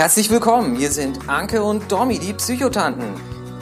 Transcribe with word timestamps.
Herzlich 0.00 0.30
willkommen, 0.30 0.76
hier 0.76 0.90
sind 0.90 1.28
Anke 1.28 1.62
und 1.62 1.92
Domi, 1.92 2.18
die 2.18 2.32
Psychotanten. 2.32 3.04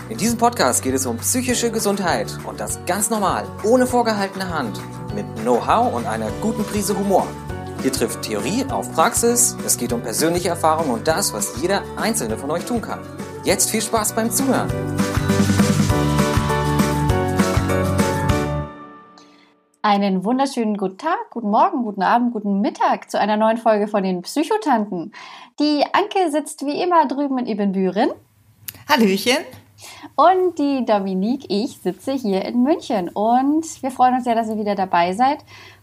In 0.09 0.19
diesem 0.19 0.39
Podcast 0.39 0.85
geht 0.85 0.95
es 0.95 1.05
um 1.05 1.17
psychische 1.17 1.73
Gesundheit 1.73 2.29
und 2.45 2.61
das 2.61 2.79
ganz 2.87 3.11
normal, 3.11 3.45
ohne 3.65 3.89
vorgehaltene 3.89 4.49
Hand, 4.49 4.81
mit 5.17 5.27
Know-how 5.43 5.93
und 5.93 6.07
einer 6.07 6.31
guten 6.41 6.63
Prise 6.63 6.97
Humor. 6.97 7.27
Hier 7.83 7.93
trifft 7.93 8.23
Theorie 8.23 8.65
auf 8.71 8.93
Praxis, 8.93 9.57
es 9.67 9.77
geht 9.79 9.93
um 9.93 10.01
persönliche 10.01 10.51
Erfahrung 10.51 10.91
und 10.91 11.09
das, 11.09 11.33
was 11.33 11.61
jeder 11.61 11.83
einzelne 11.97 12.39
von 12.39 12.53
euch 12.53 12.65
tun 12.65 12.83
kann. 12.83 13.01
Jetzt 13.43 13.71
viel 13.71 13.83
Spaß 13.83 14.13
beim 14.13 14.31
Zuhören. 14.31 14.71
Einen 19.89 20.23
wunderschönen 20.23 20.77
guten 20.77 20.99
Tag, 20.99 21.31
guten 21.31 21.49
Morgen, 21.49 21.83
guten 21.83 22.03
Abend, 22.03 22.35
guten 22.35 22.61
Mittag 22.61 23.11
zu 23.11 23.19
einer 23.19 23.39
neuen 23.39 23.57
Folge 23.57 23.89
von 23.89 24.03
den 24.03 24.21
Psychotanten. 24.21 25.15
Die 25.59 25.83
Anke 25.93 26.31
sitzt 26.31 26.67
wie 26.67 26.83
immer 26.83 27.09
drüben 27.09 27.39
in 27.39 27.47
Ibbenbüren. 27.47 28.11
Hallöchen. 28.87 29.39
Und 30.15 30.59
die 30.59 30.85
Dominique, 30.85 31.47
ich 31.49 31.79
sitze 31.79 32.13
hier 32.13 32.45
in 32.45 32.63
München. 32.63 33.09
Und 33.09 33.83
wir 33.83 33.91
freuen 33.91 34.17
uns 34.17 34.25
sehr, 34.25 34.35
dass 34.35 34.51
ihr 34.51 34.59
wieder 34.59 34.75
dabei 34.75 35.15
seid. 35.15 35.39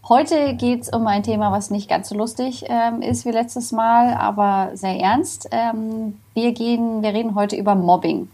Heute 0.08 0.54
geht 0.54 0.82
es 0.82 0.88
um 0.90 1.04
ein 1.08 1.24
Thema, 1.24 1.50
was 1.50 1.70
nicht 1.70 1.90
ganz 1.90 2.08
so 2.08 2.14
lustig 2.14 2.64
ähm, 2.68 3.02
ist 3.02 3.26
wie 3.26 3.32
letztes 3.32 3.72
Mal, 3.72 4.14
aber 4.14 4.70
sehr 4.74 5.00
ernst. 5.00 5.48
Ähm, 5.50 6.20
wir, 6.32 6.52
gehen, 6.52 7.02
wir 7.02 7.12
reden 7.12 7.34
heute 7.34 7.56
über 7.56 7.74
Mobbing. 7.74 8.28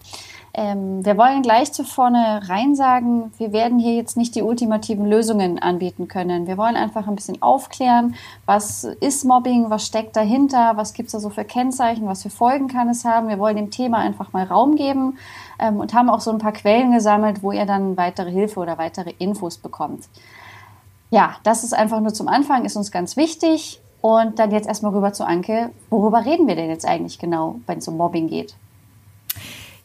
Ähm, 0.55 1.02
wir 1.05 1.16
wollen 1.16 1.41
gleich 1.41 1.73
zu 1.73 1.83
vorne 1.83 2.42
rein 2.47 2.74
sagen, 2.74 3.33
wir 3.38 3.52
werden 3.52 3.79
hier 3.79 3.95
jetzt 3.95 4.19
nicht 4.19 4.34
die 4.34 4.42
ultimativen 4.42 5.06
Lösungen 5.06 5.59
anbieten 5.59 6.09
können. 6.09 6.47
Wir 6.47 6.59
wollen 6.59 6.77
einfach 6.77 7.06
ein 7.09 7.15
bisschen 7.15 7.41
aufklären, 7.41 8.15
was 8.45 8.84
ist 8.84 9.25
Mobbing, 9.25 9.70
was 9.70 9.86
steckt 9.86 10.14
dahinter, 10.14 10.77
was 10.77 10.92
gibt 10.92 11.06
es 11.06 11.12
da 11.12 11.20
so 11.20 11.31
für 11.31 11.44
Kennzeichen, 11.44 12.06
was 12.06 12.22
für 12.22 12.31
Folgen 12.31 12.69
kann 12.69 12.91
es 12.91 13.06
haben. 13.06 13.28
Wir 13.28 13.39
wollen 13.39 13.56
dem 13.56 13.70
Thema 13.70 13.98
einfach 13.98 14.34
mal 14.34 14.44
Raum 14.44 14.77
geben 14.77 15.17
ähm, 15.59 15.81
und 15.81 15.94
haben 15.94 16.11
auch 16.11 16.20
so 16.20 16.31
ein 16.31 16.39
paar 16.39 16.53
Quellen 16.53 16.92
gesammelt, 16.92 17.42
wo 17.42 17.53
ihr 17.53 17.64
dann 17.64 17.97
weitere 17.97 18.31
Hilfe 18.31 18.61
oder 18.61 18.77
weitere 18.77 19.14
Infos 19.19 19.56
bekommt. 19.56 20.05
Ja, 21.11 21.37
das 21.44 21.64
ist 21.64 21.72
einfach 21.72 22.00
nur 22.00 22.12
zum 22.12 22.28
Anfang, 22.28 22.66
ist 22.66 22.77
uns 22.77 22.91
ganz 22.91 23.16
wichtig. 23.16 23.81
Und 24.03 24.41
dann 24.41 24.50
jetzt 24.50 24.66
erstmal 24.66 24.92
rüber 24.92 25.12
zu 25.12 25.25
Anke. 25.25 25.70
Worüber 25.89 26.25
reden 26.25 26.48
wir 26.48 26.56
denn 26.56 26.69
jetzt 26.69 26.84
eigentlich 26.84 27.20
genau, 27.20 27.61
wenn 27.66 27.78
es 27.78 27.87
um 27.87 27.97
Mobbing 27.97 28.27
geht? 28.27 28.56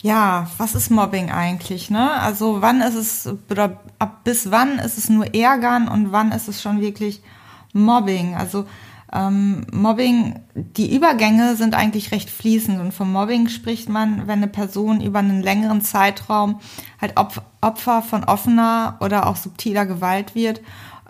Ja, 0.02 0.48
was 0.58 0.76
ist 0.76 0.92
Mobbing 0.92 1.32
eigentlich, 1.32 1.90
ne? 1.90 2.12
Also 2.12 2.62
wann 2.62 2.82
ist 2.82 2.96
es, 2.96 3.30
oder 3.50 3.80
ab 4.00 4.24
bis 4.24 4.52
wann 4.52 4.80
ist 4.80 4.98
es 4.98 5.10
nur 5.10 5.34
Ärgern 5.34 5.88
und 5.88 6.12
wann 6.12 6.32
ist 6.32 6.48
es 6.48 6.62
schon 6.62 6.82
wirklich 6.82 7.22
Mobbing? 7.74 8.36
Also 8.36 8.66
ähm, 9.12 9.66
Mobbing, 9.72 10.40
die 10.54 10.96
Übergänge 10.96 11.56
sind 11.56 11.74
eigentlich 11.74 12.12
recht 12.12 12.30
fließend 12.30 12.80
und 12.80 12.94
vom 12.94 13.12
Mobbing 13.12 13.48
spricht 13.48 13.90
man, 13.90 14.28
wenn 14.28 14.40
eine 14.40 14.48
Person 14.48 15.02
über 15.02 15.20
einen 15.20 15.42
längeren 15.42 15.82
Zeitraum 15.82 16.60
halt 17.02 17.16
Opfer 17.62 18.02
von 18.02 18.24
offener 18.24 18.98
oder 19.00 19.28
auch 19.28 19.38
subtiler 19.38 19.86
Gewalt 19.86 20.36
wird 20.36 20.62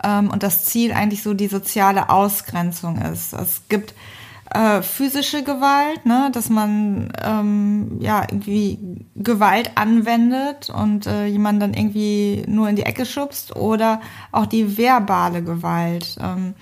ähm, 0.02 0.30
und 0.30 0.42
das 0.42 0.64
Ziel 0.64 0.92
eigentlich 0.92 1.22
so 1.22 1.34
die 1.34 1.48
soziale 1.48 2.08
Ausgrenzung 2.08 2.98
ist. 2.98 3.32
Es 3.32 3.62
gibt 3.68 3.94
äh, 4.50 4.82
physische 4.82 5.42
Gewalt, 5.42 6.06
ne, 6.06 6.30
dass 6.32 6.48
man 6.48 7.12
ähm, 7.22 7.98
ja 8.00 8.22
irgendwie 8.22 9.06
Gewalt 9.14 9.72
anwendet 9.74 10.70
und 10.70 11.06
äh, 11.06 11.26
jemanden 11.26 11.60
dann 11.60 11.74
irgendwie 11.74 12.44
nur 12.46 12.68
in 12.68 12.76
die 12.76 12.84
Ecke 12.84 13.04
schubst 13.04 13.56
oder 13.56 14.00
auch 14.32 14.46
die 14.46 14.78
verbale 14.78 15.42
Gewalt. 15.42 16.16
Ähm, 16.22 16.54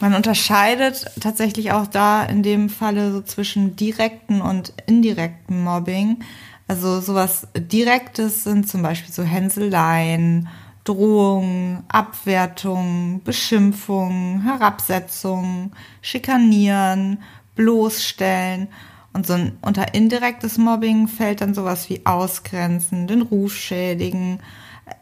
man 0.00 0.14
unterscheidet 0.14 1.06
tatsächlich 1.20 1.72
auch 1.72 1.86
da 1.86 2.24
in 2.24 2.42
dem 2.42 2.68
Falle 2.70 3.12
so 3.12 3.20
zwischen 3.20 3.76
direkten 3.76 4.40
und 4.40 4.72
indirekten 4.86 5.62
Mobbing. 5.62 6.20
Also 6.68 7.00
sowas 7.00 7.48
Direktes 7.54 8.44
sind 8.44 8.68
zum 8.68 8.82
Beispiel 8.82 9.12
so 9.12 9.22
Hänseleien 9.22 10.48
Drohung, 10.84 11.84
Abwertung, 11.88 13.20
Beschimpfung, 13.24 14.42
Herabsetzung, 14.42 15.72
Schikanieren, 16.00 17.22
bloßstellen. 17.54 18.68
Und 19.12 19.26
so 19.26 19.34
ein 19.34 19.58
unter 19.62 19.94
indirektes 19.94 20.56
Mobbing 20.56 21.08
fällt 21.08 21.40
dann 21.40 21.54
sowas 21.54 21.90
wie 21.90 22.06
Ausgrenzen, 22.06 23.06
den 23.06 23.22
Ruf 23.22 23.54
schädigen, 23.54 24.40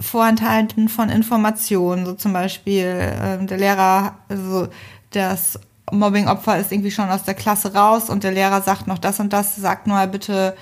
Vorenthalten 0.00 0.88
von 0.88 1.10
Informationen, 1.10 2.06
so 2.06 2.14
zum 2.14 2.32
Beispiel 2.32 2.84
äh, 2.84 3.44
der 3.44 3.58
Lehrer, 3.58 4.16
also 4.28 4.68
das 5.10 5.58
Mobbing-Opfer 5.90 6.58
ist 6.58 6.72
irgendwie 6.72 6.90
schon 6.90 7.08
aus 7.08 7.22
der 7.22 7.34
Klasse 7.34 7.74
raus 7.74 8.10
und 8.10 8.24
der 8.24 8.32
Lehrer 8.32 8.60
sagt 8.62 8.86
noch 8.86 8.98
das 8.98 9.20
und 9.20 9.32
das, 9.32 9.56
sagt 9.56 9.86
nur 9.86 10.06
bitte 10.06 10.54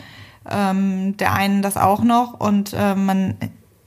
ähm, 0.48 1.16
der 1.16 1.33
einen 1.33 1.62
das 1.62 1.77
auch 1.77 2.03
noch 2.03 2.38
und 2.38 2.72
äh, 2.72 2.94
man 2.94 3.37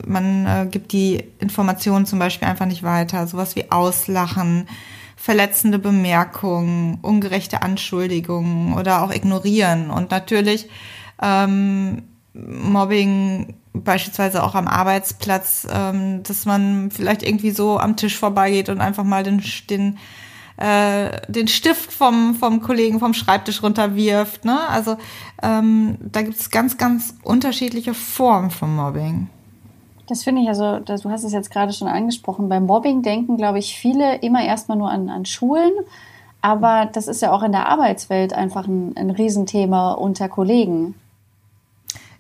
man 0.06 0.46
äh, 0.46 0.68
gibt 0.70 0.92
die 0.92 1.24
Informationen 1.40 2.06
zum 2.06 2.20
Beispiel 2.20 2.48
einfach 2.48 2.66
nicht 2.66 2.84
weiter. 2.84 3.28
Sowas 3.28 3.56
wie 3.56 3.72
Auslachen, 3.72 4.68
verletzende 5.16 5.80
Bemerkungen, 5.80 7.00
ungerechte 7.02 7.62
Anschuldigungen 7.62 8.74
oder 8.74 9.04
auch 9.04 9.12
ignorieren. 9.12 9.92
Und 9.92 10.12
natürlich 10.12 10.70
ähm, 11.22 12.04
Mobbing 12.34 13.56
beispielsweise 13.74 14.44
auch 14.44 14.56
am 14.56 14.68
Arbeitsplatz, 14.68 15.68
ähm, 15.72 16.24
dass 16.24 16.46
man 16.46 16.92
vielleicht 16.92 17.24
irgendwie 17.24 17.52
so 17.52 17.78
am 17.78 17.96
Tisch 17.98 18.18
vorbeigeht 18.18 18.70
und 18.70 18.82
einfach 18.82 19.04
mal 19.04 19.24
den, 19.24 19.44
den 19.70 19.98
äh, 20.58 21.22
den 21.30 21.48
Stift 21.48 21.94
vom, 21.94 22.36
vom 22.36 22.62
Kollegen 22.62 23.00
vom 23.00 23.14
Schreibtisch 23.14 23.64
runterwirft. 23.64 24.44
Ne? 24.44 24.60
Also 24.68 24.98
ähm, 25.42 25.98
da 26.02 26.22
gibt 26.22 26.38
es 26.38 26.50
ganz, 26.50 26.78
ganz 26.78 27.16
unterschiedliche 27.24 27.94
Formen 27.94 28.52
von 28.52 28.76
Mobbing. 28.76 29.30
Das 30.10 30.24
finde 30.24 30.42
ich, 30.42 30.48
also 30.48 30.80
du 30.80 31.10
hast 31.12 31.24
es 31.24 31.34
jetzt 31.34 31.52
gerade 31.52 31.72
schon 31.72 31.88
angesprochen, 31.88 32.50
beim 32.50 32.66
Mobbing 32.66 33.04
denken, 33.04 33.38
glaube 33.38 33.60
ich, 33.60 33.78
viele 33.78 34.16
immer 34.18 34.44
erstmal 34.44 34.78
nur 34.78 34.90
an, 34.90 35.08
an 35.08 35.26
Schulen, 35.26 35.72
aber 36.42 36.90
das 36.92 37.08
ist 37.08 37.22
ja 37.22 37.32
auch 37.32 37.44
in 37.44 37.52
der 37.52 37.68
Arbeitswelt 37.68 38.34
einfach 38.34 38.66
ein, 38.66 38.98
ein 38.98 39.12
Riesenthema 39.12 39.92
unter 39.92 40.28
Kollegen. 40.28 40.96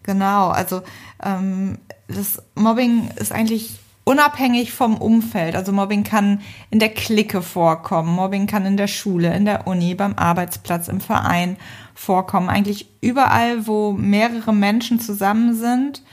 Genau, 0.03 0.49
also 0.49 0.81
ähm, 1.23 1.79
das 2.07 2.43
Mobbing 2.53 3.09
ist 3.15 3.31
eigentlich 3.31 3.79
unabhängig 4.03 4.71
vom 4.71 4.97
Umfeld. 4.97 5.55
Also 5.55 5.71
Mobbing 5.71 6.03
kann 6.03 6.41
in 6.69 6.77
der 6.77 6.89
Clique 6.89 7.41
vorkommen, 7.41 8.13
Mobbing 8.15 8.45
kann 8.45 8.67
in 8.67 8.77
der 8.77 8.87
Schule, 8.87 9.33
in 9.35 9.45
der 9.45 9.65
Uni, 9.65 9.95
beim 9.95 10.13
Arbeitsplatz, 10.15 10.89
im 10.89 11.01
Verein 11.01 11.57
vorkommen. 11.95 12.49
Eigentlich 12.49 12.87
überall, 13.01 13.65
wo 13.65 13.93
mehrere 13.93 14.53
Menschen 14.53 14.99
zusammen 14.99 15.55
sind, 15.55 16.03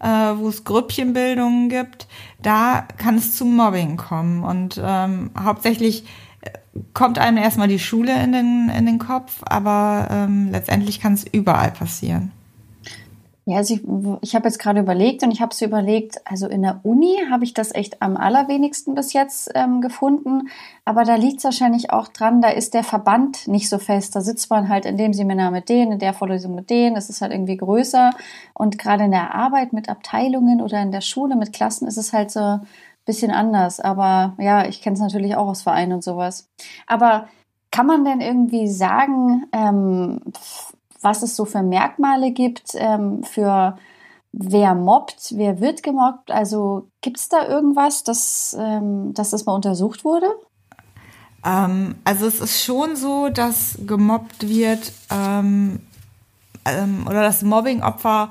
äh, 0.00 0.06
wo 0.08 0.48
es 0.48 0.64
Grüppchenbildungen 0.64 1.68
gibt, 1.68 2.06
da 2.42 2.86
kann 2.96 3.16
es 3.16 3.36
zu 3.36 3.44
Mobbing 3.44 3.96
kommen. 3.96 4.44
Und 4.44 4.80
ähm, 4.82 5.30
hauptsächlich 5.38 6.04
äh, 6.42 6.50
kommt 6.94 7.18
einem 7.18 7.38
erstmal 7.38 7.68
die 7.68 7.78
Schule 7.78 8.22
in 8.22 8.32
den, 8.32 8.70
in 8.76 8.86
den 8.86 8.98
Kopf, 8.98 9.42
aber 9.44 10.08
ähm, 10.10 10.50
letztendlich 10.50 11.00
kann 11.00 11.14
es 11.14 11.24
überall 11.24 11.70
passieren. 11.70 12.32
Ja, 13.48 13.58
also 13.58 13.74
ich, 13.74 13.82
ich 14.22 14.34
habe 14.34 14.48
jetzt 14.48 14.58
gerade 14.58 14.80
überlegt 14.80 15.22
und 15.22 15.30
ich 15.30 15.40
habe 15.40 15.54
so 15.54 15.64
überlegt, 15.64 16.16
also 16.24 16.48
in 16.48 16.62
der 16.62 16.80
Uni 16.82 17.16
habe 17.30 17.44
ich 17.44 17.54
das 17.54 17.72
echt 17.72 18.02
am 18.02 18.16
allerwenigsten 18.16 18.96
bis 18.96 19.12
jetzt 19.12 19.52
ähm, 19.54 19.80
gefunden, 19.80 20.48
aber 20.84 21.04
da 21.04 21.14
liegt 21.14 21.38
es 21.38 21.44
wahrscheinlich 21.44 21.90
auch 21.92 22.08
dran, 22.08 22.42
da 22.42 22.48
ist 22.48 22.74
der 22.74 22.82
Verband 22.82 23.46
nicht 23.46 23.68
so 23.68 23.78
fest. 23.78 24.16
Da 24.16 24.20
sitzt 24.20 24.50
man 24.50 24.68
halt 24.68 24.84
in 24.84 24.96
dem 24.96 25.12
Seminar 25.12 25.52
mit 25.52 25.68
denen, 25.68 25.92
in 25.92 25.98
der 26.00 26.12
Vorlesung 26.12 26.56
mit 26.56 26.70
denen, 26.70 26.96
es 26.96 27.08
ist 27.08 27.20
halt 27.20 27.30
irgendwie 27.30 27.56
größer 27.56 28.10
und 28.52 28.78
gerade 28.78 29.04
in 29.04 29.12
der 29.12 29.32
Arbeit 29.32 29.72
mit 29.72 29.88
Abteilungen 29.88 30.60
oder 30.60 30.82
in 30.82 30.90
der 30.90 31.00
Schule 31.00 31.36
mit 31.36 31.52
Klassen 31.52 31.86
ist 31.86 31.98
es 31.98 32.12
halt 32.12 32.32
so 32.32 32.40
ein 32.40 32.66
bisschen 33.04 33.30
anders. 33.30 33.78
Aber 33.78 34.34
ja, 34.38 34.66
ich 34.66 34.82
kenne 34.82 34.94
es 34.94 35.00
natürlich 35.00 35.36
auch 35.36 35.46
aus 35.46 35.62
Vereinen 35.62 35.92
und 35.92 36.02
sowas. 36.02 36.48
Aber 36.88 37.28
kann 37.70 37.86
man 37.86 38.04
denn 38.04 38.20
irgendwie 38.20 38.66
sagen, 38.66 39.46
ähm, 39.52 40.20
was 41.06 41.22
es 41.22 41.36
so 41.36 41.44
für 41.44 41.62
Merkmale 41.62 42.32
gibt 42.32 42.72
ähm, 42.74 43.22
für 43.22 43.78
wer 44.32 44.74
mobbt, 44.74 45.34
wer 45.36 45.60
wird 45.60 45.84
gemobbt. 45.84 46.32
Also 46.32 46.88
gibt 47.00 47.18
es 47.18 47.28
da 47.28 47.46
irgendwas, 47.46 48.02
dass, 48.02 48.56
ähm, 48.58 49.14
dass 49.14 49.30
das 49.30 49.46
mal 49.46 49.54
untersucht 49.54 50.04
wurde? 50.04 50.26
Ähm, 51.44 51.94
also 52.02 52.26
es 52.26 52.40
ist 52.40 52.64
schon 52.64 52.96
so, 52.96 53.28
dass 53.28 53.78
gemobbt 53.86 54.48
wird 54.48 54.92
ähm, 55.10 55.78
ähm, 56.64 57.06
oder 57.06 57.22
dass 57.22 57.42
Mobbingopfer 57.42 58.30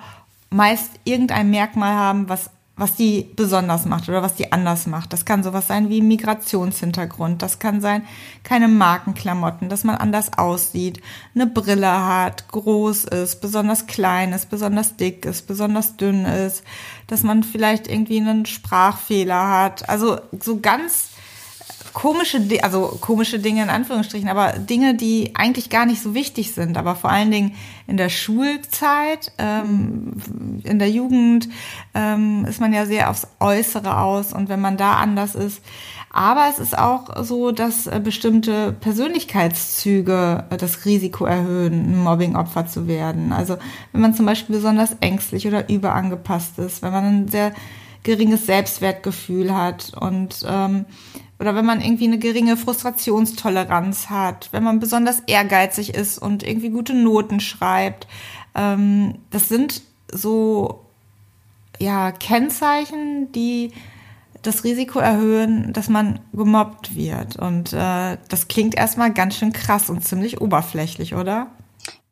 meist 0.49 0.91
irgendein 1.05 1.49
Merkmal 1.49 1.93
haben, 1.93 2.27
was 2.27 2.49
was 2.77 2.95
die 2.95 3.29
besonders 3.35 3.85
macht 3.85 4.09
oder 4.09 4.21
was 4.21 4.35
die 4.35 4.51
anders 4.51 4.85
macht. 4.85 5.13
Das 5.13 5.23
kann 5.23 5.43
sowas 5.43 5.67
sein 5.67 5.89
wie 5.89 6.01
Migrationshintergrund. 6.01 7.41
Das 7.41 7.59
kann 7.59 7.79
sein, 7.79 8.03
keine 8.43 8.67
Markenklamotten, 8.67 9.69
dass 9.69 9.83
man 9.85 9.95
anders 9.95 10.37
aussieht, 10.37 11.01
eine 11.33 11.47
Brille 11.47 12.05
hat, 12.05 12.49
groß 12.49 13.05
ist, 13.05 13.39
besonders 13.39 13.87
klein 13.87 14.33
ist, 14.33 14.49
besonders 14.49 14.97
dick 14.97 15.25
ist, 15.25 15.47
besonders 15.47 15.95
dünn 15.95 16.25
ist, 16.25 16.63
dass 17.07 17.23
man 17.23 17.43
vielleicht 17.43 17.87
irgendwie 17.87 18.19
einen 18.19 18.45
Sprachfehler 18.45 19.49
hat. 19.49 19.87
Also 19.87 20.19
so 20.39 20.59
ganz 20.59 21.14
komische, 21.95 22.41
also 22.61 22.97
komische 22.99 23.39
Dinge 23.39 23.63
in 23.63 23.69
Anführungsstrichen, 23.69 24.27
aber 24.27 24.59
Dinge, 24.59 24.95
die 24.95 25.31
eigentlich 25.33 25.69
gar 25.69 25.85
nicht 25.85 26.03
so 26.03 26.13
wichtig 26.13 26.51
sind. 26.51 26.77
Aber 26.77 26.95
vor 26.95 27.09
allen 27.09 27.31
Dingen 27.31 27.53
in 27.87 27.95
der 27.95 28.09
Schulzeit, 28.09 29.31
ähm, 29.37 30.11
in 30.63 30.77
der 30.77 30.91
Jugend 30.91 31.47
ähm, 31.93 32.45
ist 32.47 32.59
man 32.59 32.73
ja 32.73 32.85
sehr 32.85 33.09
aufs 33.09 33.27
Äußere 33.39 33.97
aus 33.97 34.33
und 34.33 34.49
wenn 34.49 34.59
man 34.59 34.75
da 34.75 34.95
anders 34.95 35.35
ist. 35.35 35.61
Aber 36.11 36.47
es 36.49 36.59
ist 36.59 36.77
auch 36.77 37.23
so, 37.23 37.51
dass 37.51 37.87
äh, 37.87 38.01
bestimmte 38.03 38.73
Persönlichkeitszüge 38.73 40.45
äh, 40.49 40.57
das 40.57 40.85
Risiko 40.85 41.25
erhöhen, 41.25 41.93
ein 41.93 42.03
Mobbingopfer 42.03 42.67
zu 42.67 42.89
werden. 42.89 43.31
Also 43.31 43.55
wenn 43.93 44.01
man 44.01 44.13
zum 44.13 44.25
Beispiel 44.25 44.57
besonders 44.57 44.97
ängstlich 44.99 45.47
oder 45.47 45.69
überangepasst 45.69 46.59
ist, 46.59 46.81
wenn 46.81 46.91
man 46.91 47.05
ein 47.05 47.27
sehr 47.29 47.53
geringes 48.03 48.45
Selbstwertgefühl 48.45 49.55
hat 49.55 49.93
und 49.99 50.45
ähm, 50.47 50.85
oder 51.39 51.55
wenn 51.55 51.65
man 51.65 51.81
irgendwie 51.81 52.05
eine 52.05 52.19
geringe 52.19 52.57
Frustrationstoleranz 52.57 54.09
hat, 54.09 54.49
wenn 54.51 54.63
man 54.63 54.79
besonders 54.79 55.19
ehrgeizig 55.27 55.93
ist 55.93 56.17
und 56.17 56.43
irgendwie 56.43 56.69
gute 56.69 56.93
Noten 56.93 57.39
schreibt. 57.39 58.07
Ähm, 58.53 59.15
das 59.31 59.49
sind 59.49 59.81
so 60.11 60.85
ja 61.79 62.11
Kennzeichen, 62.11 63.31
die 63.33 63.71
das 64.41 64.63
Risiko 64.63 64.99
erhöhen, 64.99 65.73
dass 65.73 65.89
man 65.89 66.19
gemobbt 66.31 66.95
wird. 66.95 67.35
Und 67.35 67.73
äh, 67.73 68.17
das 68.29 68.47
klingt 68.47 68.75
erstmal 68.75 69.11
ganz 69.11 69.37
schön 69.37 69.51
krass 69.51 69.89
und 69.89 70.03
ziemlich 70.05 70.39
oberflächlich, 70.39 71.15
oder? 71.15 71.47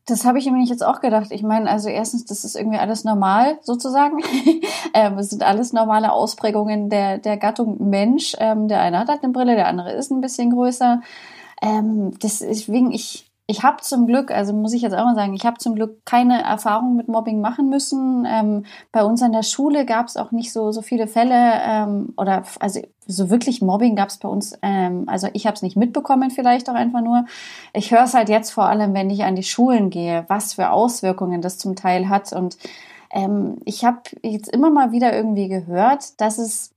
Das 0.05 0.25
habe 0.25 0.37
ich 0.37 0.51
mir 0.51 0.61
jetzt 0.63 0.83
auch 0.83 0.99
gedacht. 0.99 1.31
Ich 1.31 1.43
meine, 1.43 1.69
also 1.69 1.87
erstens, 1.87 2.25
das 2.25 2.43
ist 2.43 2.55
irgendwie 2.55 2.77
alles 2.77 3.05
normal 3.05 3.57
sozusagen. 3.61 4.21
ähm, 4.93 5.17
es 5.17 5.29
sind 5.29 5.43
alles 5.43 5.71
normale 5.71 6.11
Ausprägungen 6.11 6.89
der, 6.89 7.19
der 7.19 7.37
Gattung 7.37 7.89
Mensch. 7.89 8.35
Ähm, 8.39 8.67
der 8.67 8.81
eine 8.81 8.99
hat 8.99 9.07
halt 9.07 9.23
eine 9.23 9.31
Brille, 9.31 9.55
der 9.55 9.67
andere 9.67 9.93
ist 9.93 10.11
ein 10.11 10.19
bisschen 10.19 10.51
größer. 10.51 11.01
Ähm, 11.61 12.11
deswegen, 12.21 12.91
ich, 12.91 13.31
ich 13.45 13.61
habe 13.63 13.81
zum 13.81 14.07
Glück, 14.07 14.31
also 14.31 14.53
muss 14.53 14.71
ich 14.71 14.81
jetzt 14.81 14.93
auch 14.93 15.03
mal 15.03 15.15
sagen, 15.15 15.33
ich 15.33 15.45
habe 15.45 15.57
zum 15.57 15.75
Glück 15.75 16.05
keine 16.05 16.41
Erfahrung 16.43 16.95
mit 16.95 17.09
Mobbing 17.09 17.41
machen 17.41 17.69
müssen. 17.69 18.25
Ähm, 18.25 18.65
bei 18.93 19.03
uns 19.03 19.21
an 19.21 19.33
der 19.33 19.43
Schule 19.43 19.85
gab 19.85 20.07
es 20.07 20.15
auch 20.15 20.31
nicht 20.31 20.53
so 20.53 20.71
so 20.71 20.81
viele 20.81 21.07
Fälle 21.07 21.35
ähm, 21.35 22.13
oder 22.15 22.43
also 22.61 22.79
so 23.05 23.29
wirklich 23.29 23.61
Mobbing 23.61 23.97
gab 23.97 24.09
es 24.09 24.17
bei 24.17 24.29
uns. 24.29 24.57
Ähm, 24.61 25.03
also 25.07 25.27
ich 25.33 25.45
habe 25.45 25.55
es 25.55 25.61
nicht 25.61 25.75
mitbekommen, 25.75 26.31
vielleicht 26.31 26.69
auch 26.69 26.73
einfach 26.75 27.01
nur. 27.01 27.25
Ich 27.73 27.91
höre 27.91 28.03
es 28.03 28.13
halt 28.13 28.29
jetzt 28.29 28.51
vor 28.51 28.65
allem, 28.65 28.93
wenn 28.93 29.09
ich 29.09 29.25
an 29.25 29.35
die 29.35 29.43
Schulen 29.43 29.89
gehe, 29.89 30.23
was 30.29 30.53
für 30.53 30.71
Auswirkungen 30.71 31.41
das 31.41 31.57
zum 31.57 31.75
Teil 31.75 32.07
hat. 32.07 32.31
Und 32.31 32.57
ähm, 33.11 33.57
ich 33.65 33.83
habe 33.83 34.01
jetzt 34.21 34.47
immer 34.47 34.69
mal 34.69 34.93
wieder 34.93 35.13
irgendwie 35.13 35.49
gehört, 35.49 36.21
dass 36.21 36.37
es 36.37 36.73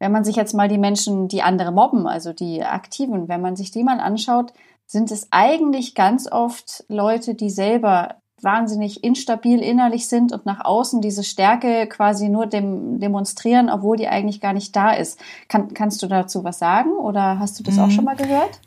wenn 0.00 0.12
man 0.12 0.24
sich 0.24 0.34
jetzt 0.34 0.54
mal 0.54 0.66
die 0.66 0.78
Menschen, 0.78 1.28
die 1.28 1.42
andere 1.42 1.72
mobben, 1.72 2.06
also 2.06 2.32
die 2.32 2.64
Aktiven, 2.64 3.28
wenn 3.28 3.42
man 3.42 3.54
sich 3.54 3.70
die 3.70 3.84
mal 3.84 4.00
anschaut, 4.00 4.54
sind 4.90 5.12
es 5.12 5.28
eigentlich 5.30 5.94
ganz 5.94 6.26
oft 6.30 6.84
Leute, 6.88 7.36
die 7.36 7.50
selber 7.50 8.16
wahnsinnig 8.42 9.04
instabil 9.04 9.60
innerlich 9.60 10.08
sind 10.08 10.32
und 10.32 10.46
nach 10.46 10.64
außen 10.64 11.00
diese 11.00 11.22
Stärke 11.22 11.86
quasi 11.86 12.28
nur 12.28 12.46
dem, 12.46 12.98
demonstrieren, 12.98 13.70
obwohl 13.70 13.96
die 13.96 14.08
eigentlich 14.08 14.40
gar 14.40 14.52
nicht 14.52 14.74
da 14.74 14.90
ist. 14.90 15.20
Kann, 15.46 15.74
kannst 15.74 16.02
du 16.02 16.08
dazu 16.08 16.42
was 16.42 16.58
sagen 16.58 16.90
oder 16.90 17.38
hast 17.38 17.56
du 17.60 17.62
das 17.62 17.76
mhm. 17.76 17.82
auch 17.82 17.90
schon 17.92 18.04
mal 18.04 18.16
gehört? 18.16 18.60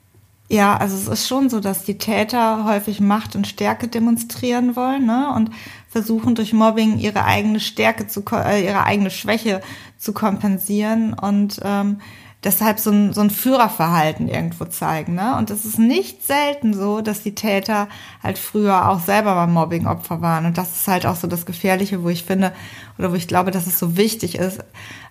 Ja, 0.48 0.78
also 0.78 0.96
es 0.96 1.08
ist 1.10 1.28
schon 1.28 1.50
so, 1.50 1.60
dass 1.60 1.84
die 1.84 1.98
Täter 1.98 2.64
häufig 2.64 3.02
Macht 3.02 3.36
und 3.36 3.46
Stärke 3.46 3.90
demonstrieren 3.90 4.78
wollen 4.78 5.06
ne? 5.06 5.34
und 5.36 5.50
versuchen 5.90 6.36
durch 6.36 6.54
Mobbing 6.54 7.00
ihre 7.00 7.26
eigene 7.26 7.60
Stärke 7.60 8.08
zu, 8.08 8.24
äh, 8.32 8.64
ihre 8.64 8.86
eigene 8.86 9.10
Schwäche 9.10 9.60
zu 9.98 10.14
kompensieren 10.14 11.14
und 11.14 11.60
ähm, 11.66 12.00
deshalb 12.44 12.80
so 12.80 12.92
ein, 12.92 13.14
so 13.14 13.22
ein 13.22 13.30
Führerverhalten 13.30 14.28
irgendwo 14.28 14.66
zeigen. 14.66 15.16
Ne? 15.16 15.38
Und 15.38 15.50
es 15.50 15.66
ist 15.66 15.80
nicht 15.80 16.26
selten 16.26 16.74
so, 16.74 17.02
dass 17.02 17.24
die 17.24 17.36
Täter 17.36 17.88
halt 18.22 18.38
früher 18.38 18.90
auch 18.90 19.00
selber 19.00 19.36
beim 19.36 19.54
Mobbing-Opfer 19.54 20.22
waren. 20.22 20.46
Und 20.46 20.58
das 20.58 20.76
ist 20.76 20.88
halt 20.88 21.06
auch 21.06 21.16
so 21.16 21.28
das 21.28 21.46
Gefährliche, 21.46 22.04
wo 22.04 22.10
ich 22.10 22.24
finde, 22.24 22.54
oder 22.98 23.12
wo 23.12 23.16
ich 23.16 23.28
glaube, 23.28 23.52
dass 23.52 23.68
es 23.68 23.80
so 23.80 23.98
wichtig 23.98 24.36
ist, 24.36 24.60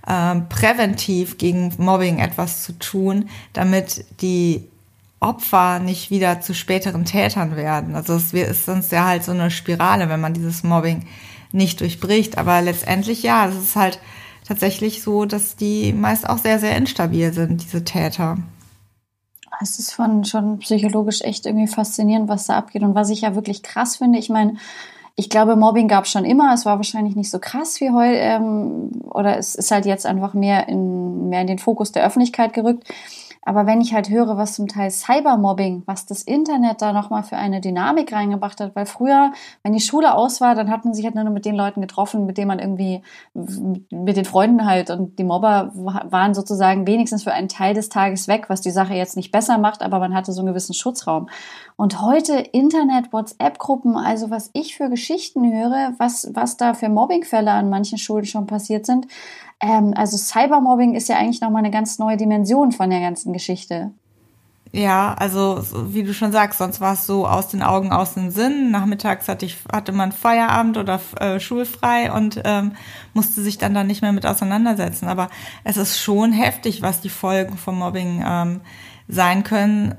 äh, 0.07 0.37
präventiv 0.49 1.39
gegen 1.39 1.73
Mobbing 1.79 2.19
etwas 2.19 2.65
zu 2.65 2.79
tun, 2.79 3.29
damit 3.53 4.05
die 4.21 4.69
Opfer 5.21 5.79
nicht 5.79 6.11
wieder 6.11 6.41
zu 6.41 6.53
späteren 6.53 7.05
Tätern 7.05 7.57
werden. 7.57 7.95
Also 7.95 8.15
es 8.15 8.33
ist 8.33 8.67
sonst 8.67 8.91
ja 8.93 9.07
halt 9.07 9.25
so 9.25 9.33
eine 9.33 9.51
Spirale, 9.51 10.09
wenn 10.09 10.21
man 10.21 10.35
dieses 10.35 10.65
Mobbing 10.65 11.07
nicht 11.53 11.81
durchbricht. 11.81 12.39
Aber 12.39 12.61
letztendlich 12.61 13.23
ja, 13.23 13.47
es 13.47 13.55
ist 13.55 13.77
halt 13.77 14.01
tatsächlich 14.53 15.03
so, 15.03 15.25
dass 15.25 15.57
die 15.57 15.95
meist 15.95 16.29
auch 16.29 16.37
sehr, 16.37 16.59
sehr 16.59 16.77
instabil 16.77 17.33
sind, 17.33 17.63
diese 17.63 17.85
Täter. 17.85 18.37
Es 19.63 19.79
ist 19.79 19.93
von 19.93 20.25
schon 20.25 20.59
psychologisch 20.59 21.23
echt 21.23 21.47
irgendwie 21.47 21.69
faszinierend, 21.69 22.29
was 22.29 22.47
da 22.47 22.59
abgeht. 22.59 22.83
Und 22.83 22.95
was 22.95 23.09
ich 23.09 23.23
ja 23.23 23.35
wirklich 23.35 23.63
krass 23.63 23.97
finde, 23.97 24.19
ich 24.19 24.29
meine, 24.29 24.57
ich 25.17 25.31
glaube, 25.31 25.57
Mobbing 25.57 25.89
gab 25.89 26.05
es 26.05 26.11
schon 26.11 26.27
immer. 26.27 26.53
Es 26.53 26.67
war 26.67 26.77
wahrscheinlich 26.77 27.17
nicht 27.17 27.31
so 27.31 27.39
krass 27.39 27.81
wie 27.81 27.91
heute, 27.91 28.17
ähm, 28.17 28.91
oder 29.11 29.39
es 29.39 29.55
ist 29.55 29.71
halt 29.71 29.87
jetzt 29.87 30.05
einfach 30.05 30.35
mehr 30.35 30.69
in, 30.69 31.31
mehr 31.31 31.41
in 31.41 31.47
den 31.47 31.59
Fokus 31.59 31.93
der 31.93 32.05
Öffentlichkeit 32.05 32.53
gerückt. 32.53 32.85
Aber 33.45 33.67
wenn 33.67 33.81
ich 33.81 33.93
halt 33.93 34.09
höre, 34.09 34.37
was 34.37 34.55
zum 34.55 34.69
Teil 34.69 34.91
Cybermobbing, 34.91 35.83
was 35.87 36.07
das 36.07 36.23
Internet 36.23 36.81
da 36.81 36.93
nochmal 36.93 37.25
für 37.25 37.37
eine 37.37 37.61
Dynamik 37.61 38.13
reingebracht 38.13 38.61
hat, 38.61 38.77
weil 38.77 38.87
früher, 38.87 39.33
wenn 39.65 39.73
die 39.73 39.81
Schule 39.81 40.15
aus 40.15 40.41
war, 40.41 40.55
dann 40.55 40.71
hat 40.71 40.85
man 40.85 40.95
sich 40.95 41.05
halt 41.05 41.17
nur 41.17 41.25
mit 41.31 41.45
den 41.45 41.57
Leuten 41.57 41.81
getroffen, 41.81 42.25
mit 42.25 42.39
denen 42.39 42.49
man 42.49 42.61
irgendwie, 42.61 43.03
mit 43.35 44.17
den 44.17 44.25
Freunden 44.25 44.65
halt 44.65 44.91
und 44.91 45.19
die 45.19 45.25
Mobber 45.25 45.73
waren 45.75 46.35
sozusagen 46.35 46.87
wenigstens 46.87 47.25
für 47.25 47.33
einen 47.33 47.49
Teil 47.49 47.75
des 47.75 47.89
Tages 47.89 48.29
weg, 48.29 48.45
was 48.49 48.61
die 48.61 48.71
Sache 48.71 48.95
jetzt 48.95 49.17
nicht 49.17 49.33
besser 49.33 49.59
macht, 49.59 49.83
aber 49.83 49.99
man 49.99 50.15
hatte 50.15 50.33
so 50.33 50.41
einen 50.41 50.49
gewissen 50.49 50.75
Schutzraum. 50.75 51.29
Und 51.77 52.01
heute 52.01 52.35
Internet, 52.35 53.13
WhatsApp-Gruppen, 53.13 53.97
also 53.97 54.31
was 54.31 54.51
ich 54.53 54.77
für 54.77 54.89
Geschichten 54.89 55.53
höre, 55.53 55.95
was, 55.99 56.31
was 56.33 56.57
da 56.57 56.75
für 56.75 56.89
Mobbingfälle 56.89 57.51
an 57.51 57.71
manchen 57.71 57.99
Schulen 57.99 58.25
schon 58.25 58.47
passiert 58.47 58.87
sind, 58.87 59.07
ähm, 59.63 59.95
also 59.97 60.17
Cybermobbing 60.17 60.95
ist 60.95 61.09
ja 61.09 61.17
eigentlich 61.17 61.41
nochmal 61.41 61.61
eine 61.61 61.71
ganz 61.71 61.99
neue 61.99 62.17
Dimension 62.17 62.73
von 62.73 62.91
der 62.91 63.01
ganzen 63.01 63.33
Geschichte. 63.33 63.93
Ja, 64.75 65.15
also 65.19 65.63
wie 65.93 66.03
du 66.03 66.15
schon 66.15 66.33
sagst, 66.33 66.59
sonst 66.59 66.81
war 66.81 66.95
es 66.95 67.07
so 67.07 67.27
aus 67.27 67.49
den 67.49 67.63
Augen, 67.63 67.93
aus 67.93 68.15
den 68.15 68.31
Sinn. 68.31 68.71
Nachmittags 68.71 69.29
hatte 69.29 69.45
ich 69.45 69.59
hatte 69.71 69.93
man 69.93 70.13
Feierabend 70.13 70.79
oder 70.79 70.99
äh, 71.21 71.39
schulfrei 71.41 72.11
und 72.11 72.41
ähm, 72.45 72.73
musste 73.13 73.43
sich 73.43 73.59
dann 73.59 73.75
da 73.75 73.85
nicht 73.85 74.01
mehr 74.01 74.13
mit 74.13 74.25
auseinandersetzen. 74.25 75.09
Aber 75.09 75.29
es 75.63 75.77
ist 75.77 76.01
schon 76.01 76.33
heftig, 76.33 76.81
was 76.81 77.03
die 77.03 77.11
Folgen 77.11 77.59
vom 77.59 77.79
Mobbing 77.79 78.25
ähm, 78.27 78.61
sein 79.13 79.45
können, 79.45 79.95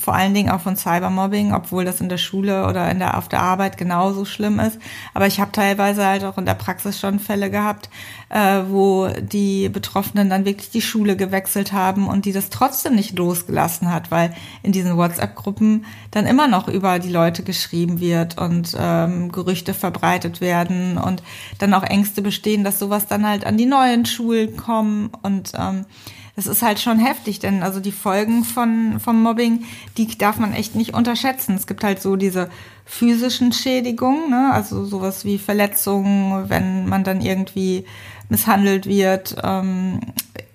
vor 0.00 0.14
allen 0.14 0.34
Dingen 0.34 0.50
auch 0.50 0.60
von 0.60 0.76
Cybermobbing, 0.76 1.52
obwohl 1.52 1.84
das 1.84 2.00
in 2.00 2.08
der 2.08 2.18
Schule 2.18 2.66
oder 2.66 2.90
in 2.90 2.98
der, 2.98 3.18
auf 3.18 3.28
der 3.28 3.40
Arbeit 3.40 3.76
genauso 3.76 4.24
schlimm 4.24 4.58
ist. 4.60 4.78
Aber 5.14 5.26
ich 5.26 5.40
habe 5.40 5.52
teilweise 5.52 6.06
halt 6.06 6.24
auch 6.24 6.38
in 6.38 6.46
der 6.46 6.54
Praxis 6.54 6.98
schon 6.98 7.18
Fälle 7.18 7.50
gehabt, 7.50 7.88
äh, 8.30 8.62
wo 8.68 9.08
die 9.08 9.68
Betroffenen 9.68 10.30
dann 10.30 10.44
wirklich 10.44 10.70
die 10.70 10.82
Schule 10.82 11.16
gewechselt 11.16 11.72
haben 11.72 12.08
und 12.08 12.24
die 12.24 12.32
das 12.32 12.50
trotzdem 12.50 12.94
nicht 12.94 13.18
losgelassen 13.18 13.92
hat, 13.92 14.10
weil 14.10 14.34
in 14.62 14.72
diesen 14.72 14.96
WhatsApp-Gruppen 14.96 15.84
dann 16.10 16.26
immer 16.26 16.48
noch 16.48 16.68
über 16.68 16.98
die 16.98 17.10
Leute 17.10 17.42
geschrieben 17.42 18.00
wird 18.00 18.38
und 18.38 18.76
ähm, 18.78 19.32
Gerüchte 19.32 19.74
verbreitet 19.74 20.40
werden 20.40 20.98
und 20.98 21.22
dann 21.58 21.74
auch 21.74 21.84
Ängste 21.84 22.22
bestehen, 22.22 22.64
dass 22.64 22.78
sowas 22.78 23.06
dann 23.06 23.26
halt 23.26 23.46
an 23.46 23.56
die 23.56 23.66
neuen 23.66 24.06
Schulen 24.06 24.56
kommen 24.56 25.10
und 25.22 25.52
ähm, 25.58 25.84
das 26.38 26.46
ist 26.46 26.62
halt 26.62 26.78
schon 26.78 27.00
heftig, 27.00 27.40
denn 27.40 27.64
also 27.64 27.80
die 27.80 27.90
Folgen 27.90 28.44
von, 28.44 29.00
vom 29.00 29.20
Mobbing, 29.24 29.64
die 29.96 30.06
darf 30.16 30.38
man 30.38 30.52
echt 30.52 30.76
nicht 30.76 30.94
unterschätzen. 30.94 31.56
Es 31.56 31.66
gibt 31.66 31.82
halt 31.82 32.00
so 32.00 32.14
diese 32.14 32.48
physischen 32.84 33.52
Schädigungen, 33.52 34.30
ne? 34.30 34.50
also 34.52 34.84
sowas 34.84 35.24
wie 35.24 35.38
Verletzungen, 35.38 36.48
wenn 36.48 36.88
man 36.88 37.02
dann 37.02 37.22
irgendwie 37.22 37.86
misshandelt 38.28 38.86
wird 38.86 39.34
ähm, 39.42 39.98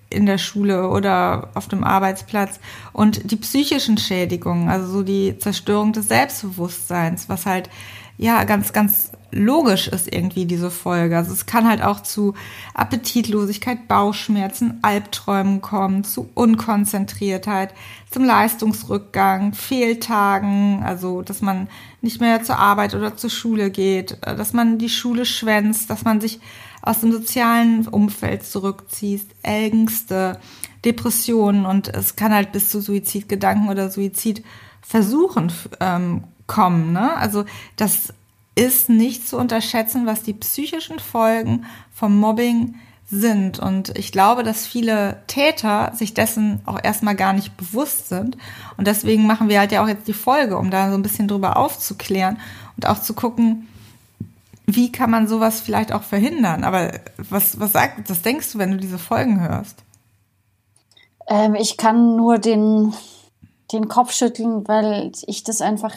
in 0.08 0.24
der 0.24 0.38
Schule 0.38 0.88
oder 0.88 1.50
auf 1.52 1.68
dem 1.68 1.84
Arbeitsplatz 1.84 2.60
und 2.94 3.30
die 3.30 3.36
psychischen 3.36 3.98
Schädigungen, 3.98 4.70
also 4.70 4.86
so 4.90 5.02
die 5.02 5.36
Zerstörung 5.36 5.92
des 5.92 6.08
Selbstbewusstseins, 6.08 7.28
was 7.28 7.44
halt 7.44 7.68
ja 8.16 8.44
ganz, 8.44 8.72
ganz 8.72 9.12
logisch 9.34 9.88
ist 9.88 10.12
irgendwie 10.12 10.46
diese 10.46 10.70
Folge. 10.70 11.16
Also 11.16 11.32
es 11.32 11.46
kann 11.46 11.68
halt 11.68 11.82
auch 11.82 12.00
zu 12.00 12.34
Appetitlosigkeit, 12.72 13.88
Bauchschmerzen, 13.88 14.78
Albträumen 14.82 15.60
kommen, 15.60 16.04
zu 16.04 16.30
Unkonzentriertheit, 16.34 17.74
zum 18.10 18.24
Leistungsrückgang, 18.24 19.52
Fehltagen, 19.52 20.82
also 20.84 21.22
dass 21.22 21.42
man 21.42 21.68
nicht 22.00 22.20
mehr 22.20 22.42
zur 22.42 22.58
Arbeit 22.58 22.94
oder 22.94 23.16
zur 23.16 23.30
Schule 23.30 23.70
geht, 23.70 24.18
dass 24.22 24.52
man 24.52 24.78
die 24.78 24.88
Schule 24.88 25.26
schwänzt, 25.26 25.90
dass 25.90 26.04
man 26.04 26.20
sich 26.20 26.40
aus 26.80 27.00
dem 27.00 27.12
sozialen 27.12 27.88
Umfeld 27.88 28.44
zurückzieht, 28.44 29.26
Ängste, 29.42 30.38
Depressionen 30.84 31.66
und 31.66 31.88
es 31.88 32.14
kann 32.14 32.32
halt 32.32 32.52
bis 32.52 32.68
zu 32.68 32.80
Suizidgedanken 32.80 33.68
oder 33.70 33.90
Suizidversuchen 33.90 35.50
ähm, 35.80 36.24
kommen. 36.46 36.92
Ne? 36.92 37.16
Also 37.16 37.44
das 37.76 38.12
ist 38.54 38.88
nicht 38.88 39.28
zu 39.28 39.36
unterschätzen, 39.36 40.06
was 40.06 40.22
die 40.22 40.34
psychischen 40.34 40.98
Folgen 40.98 41.64
vom 41.92 42.18
Mobbing 42.18 42.76
sind. 43.10 43.58
Und 43.58 43.96
ich 43.98 44.12
glaube, 44.12 44.42
dass 44.42 44.66
viele 44.66 45.22
Täter 45.26 45.92
sich 45.94 46.14
dessen 46.14 46.60
auch 46.66 46.78
erstmal 46.82 47.14
gar 47.14 47.32
nicht 47.32 47.56
bewusst 47.56 48.08
sind. 48.08 48.36
Und 48.76 48.86
deswegen 48.86 49.26
machen 49.26 49.48
wir 49.48 49.58
halt 49.58 49.72
ja 49.72 49.82
auch 49.82 49.88
jetzt 49.88 50.08
die 50.08 50.12
Folge, 50.12 50.56
um 50.56 50.70
da 50.70 50.90
so 50.90 50.96
ein 50.96 51.02
bisschen 51.02 51.28
drüber 51.28 51.56
aufzuklären 51.56 52.38
und 52.76 52.86
auch 52.86 53.00
zu 53.00 53.14
gucken, 53.14 53.68
wie 54.66 54.90
kann 54.90 55.10
man 55.10 55.28
sowas 55.28 55.60
vielleicht 55.60 55.92
auch 55.92 56.02
verhindern. 56.02 56.64
Aber 56.64 56.92
was, 57.28 57.60
was 57.60 57.72
sagt, 57.72 58.08
was 58.08 58.22
denkst 58.22 58.52
du, 58.52 58.58
wenn 58.58 58.70
du 58.70 58.78
diese 58.78 58.98
Folgen 58.98 59.40
hörst? 59.40 59.82
Ähm, 61.28 61.54
ich 61.54 61.76
kann 61.76 62.16
nur 62.16 62.38
den, 62.38 62.94
den 63.72 63.88
Kopf 63.88 64.12
schütteln, 64.12 64.66
weil 64.66 65.12
ich 65.26 65.44
das 65.44 65.60
einfach, 65.60 65.94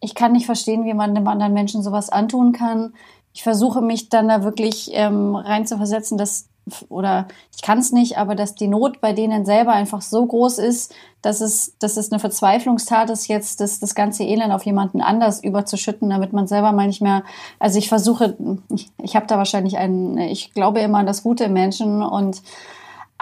ich 0.00 0.14
kann 0.14 0.32
nicht 0.32 0.46
verstehen, 0.46 0.84
wie 0.84 0.94
man 0.94 1.14
dem 1.14 1.28
anderen 1.28 1.52
Menschen 1.52 1.82
sowas 1.82 2.10
antun 2.10 2.52
kann. 2.52 2.94
Ich 3.32 3.42
versuche 3.42 3.80
mich 3.80 4.08
dann 4.08 4.28
da 4.28 4.42
wirklich 4.42 4.90
ähm, 4.92 5.38
versetzen, 5.66 6.18
dass 6.18 6.48
oder 6.88 7.26
ich 7.54 7.62
kann 7.62 7.78
es 7.78 7.92
nicht, 7.92 8.18
aber 8.18 8.34
dass 8.34 8.54
die 8.54 8.68
Not 8.68 9.00
bei 9.00 9.12
denen 9.12 9.44
selber 9.44 9.72
einfach 9.72 10.02
so 10.02 10.24
groß 10.24 10.58
ist, 10.58 10.94
dass 11.22 11.40
es, 11.40 11.76
dass 11.78 11.96
es 11.96 12.12
eine 12.12 12.20
Verzweiflungstat 12.20 13.10
ist, 13.10 13.28
jetzt 13.28 13.60
das, 13.60 13.80
das 13.80 13.94
ganze 13.94 14.24
Elend 14.24 14.52
auf 14.52 14.64
jemanden 14.64 15.00
anders 15.00 15.42
überzuschütten, 15.42 16.10
damit 16.10 16.32
man 16.32 16.46
selber 16.46 16.72
mal 16.72 16.86
nicht 16.86 17.02
mehr, 17.02 17.24
also 17.58 17.78
ich 17.78 17.88
versuche, 17.88 18.36
ich, 18.68 18.90
ich 19.02 19.16
habe 19.16 19.26
da 19.26 19.36
wahrscheinlich 19.36 19.78
einen, 19.78 20.18
ich 20.18 20.52
glaube 20.54 20.80
immer 20.80 20.98
an 20.98 21.06
das 21.06 21.22
Gute 21.22 21.44
im 21.44 21.52
Menschen 21.52 22.02
und 22.02 22.42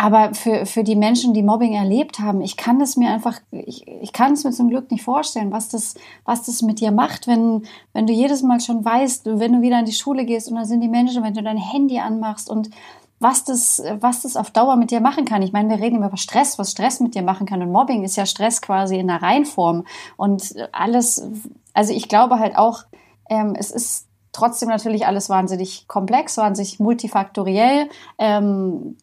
aber 0.00 0.32
für, 0.32 0.64
für 0.64 0.84
die 0.84 0.94
Menschen, 0.94 1.34
die 1.34 1.42
Mobbing 1.42 1.72
erlebt 1.72 2.20
haben, 2.20 2.40
ich 2.40 2.56
kann 2.56 2.80
es 2.80 2.96
mir 2.96 3.10
einfach, 3.10 3.40
ich, 3.50 3.84
ich 3.88 4.12
kann 4.12 4.34
es 4.34 4.44
mir 4.44 4.52
zum 4.52 4.68
Glück 4.68 4.92
nicht 4.92 5.02
vorstellen, 5.02 5.50
was 5.50 5.70
das, 5.70 5.96
was 6.24 6.44
das 6.44 6.62
mit 6.62 6.78
dir 6.78 6.92
macht, 6.92 7.26
wenn, 7.26 7.64
wenn 7.94 8.06
du 8.06 8.12
jedes 8.12 8.42
Mal 8.42 8.60
schon 8.60 8.84
weißt, 8.84 9.26
wenn 9.26 9.54
du 9.54 9.60
wieder 9.60 9.80
in 9.80 9.86
die 9.86 9.92
Schule 9.92 10.24
gehst 10.24 10.48
und 10.48 10.54
da 10.54 10.64
sind 10.66 10.82
die 10.82 10.88
Menschen, 10.88 11.24
wenn 11.24 11.34
du 11.34 11.42
dein 11.42 11.56
Handy 11.56 11.98
anmachst 11.98 12.48
und 12.48 12.70
was 13.18 13.42
das, 13.42 13.82
was 13.98 14.22
das 14.22 14.36
auf 14.36 14.52
Dauer 14.52 14.76
mit 14.76 14.92
dir 14.92 15.00
machen 15.00 15.24
kann. 15.24 15.42
Ich 15.42 15.52
meine, 15.52 15.68
wir 15.68 15.80
reden 15.84 15.96
über 15.96 16.16
Stress, 16.16 16.60
was 16.60 16.70
Stress 16.70 17.00
mit 17.00 17.16
dir 17.16 17.22
machen 17.22 17.48
kann. 17.48 17.60
Und 17.60 17.72
Mobbing 17.72 18.04
ist 18.04 18.16
ja 18.16 18.24
Stress 18.24 18.62
quasi 18.62 18.98
in 18.98 19.08
der 19.08 19.20
Reinform. 19.20 19.84
Und 20.16 20.54
alles, 20.70 21.28
also 21.74 21.92
ich 21.92 22.08
glaube 22.08 22.38
halt 22.38 22.56
auch, 22.56 22.84
ähm, 23.28 23.56
es 23.58 23.72
ist 23.72 24.07
Trotzdem 24.32 24.68
natürlich 24.68 25.06
alles 25.06 25.30
wahnsinnig 25.30 25.88
komplex, 25.88 26.36
wahnsinnig 26.36 26.80
multifaktoriell. 26.80 27.88
Ähm, 28.18 28.96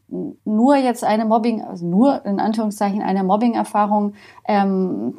nur 0.46 0.76
jetzt 0.76 1.04
eine 1.04 1.26
Mobbing, 1.26 1.64
also 1.64 1.86
nur 1.86 2.26
in 2.26 2.40
Anführungszeichen 2.40 3.02
eine 3.02 3.24
Mobbing-Erfahrung. 3.24 4.14
Ähm, 4.48 5.16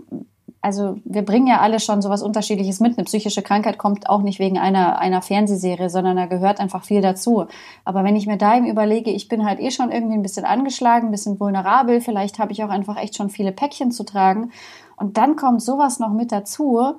also 0.67 0.99
wir 1.05 1.23
bringen 1.23 1.47
ja 1.47 1.61
alle 1.61 1.79
schon 1.79 2.03
sowas 2.03 2.23
Unterschiedliches 2.23 2.81
mit. 2.81 2.99
Eine 2.99 3.05
psychische 3.05 3.43
Krankheit 3.43 3.79
kommt 3.79 4.09
auch 4.09 4.23
nicht 4.23 4.41
wegen 4.41 4.59
einer, 4.59 4.99
einer 4.99 5.23
Fernsehserie, 5.23 5.91
sondern 5.91 6.17
da 6.17 6.27
gehört 6.27 6.59
einfach 6.59 6.85
viel 6.85 7.01
dazu. 7.01 7.47
Aber 7.85 8.03
wenn 8.03 8.17
ich 8.17 8.27
mir 8.27 8.37
da 8.37 8.57
eben 8.57 8.67
überlege, 8.67 9.13
ich 9.13 9.29
bin 9.29 9.45
halt 9.45 9.61
eh 9.61 9.71
schon 9.71 9.93
irgendwie 9.93 10.17
ein 10.17 10.23
bisschen 10.23 10.45
angeschlagen, 10.45 11.09
ein 11.09 11.13
bisschen 11.13 11.39
vulnerabel, 11.39 12.01
vielleicht 12.01 12.41
habe 12.41 12.51
ich 12.51 12.65
auch 12.65 12.71
einfach 12.71 12.97
echt 12.97 13.17
schon 13.17 13.31
viele 13.31 13.53
Päckchen 13.53 13.93
zu 13.93 14.05
tragen. 14.05 14.51
Und 14.97 15.19
dann 15.19 15.37
kommt 15.37 15.63
sowas 15.63 16.01
noch 16.01 16.13
mit 16.13 16.33
dazu 16.33 16.97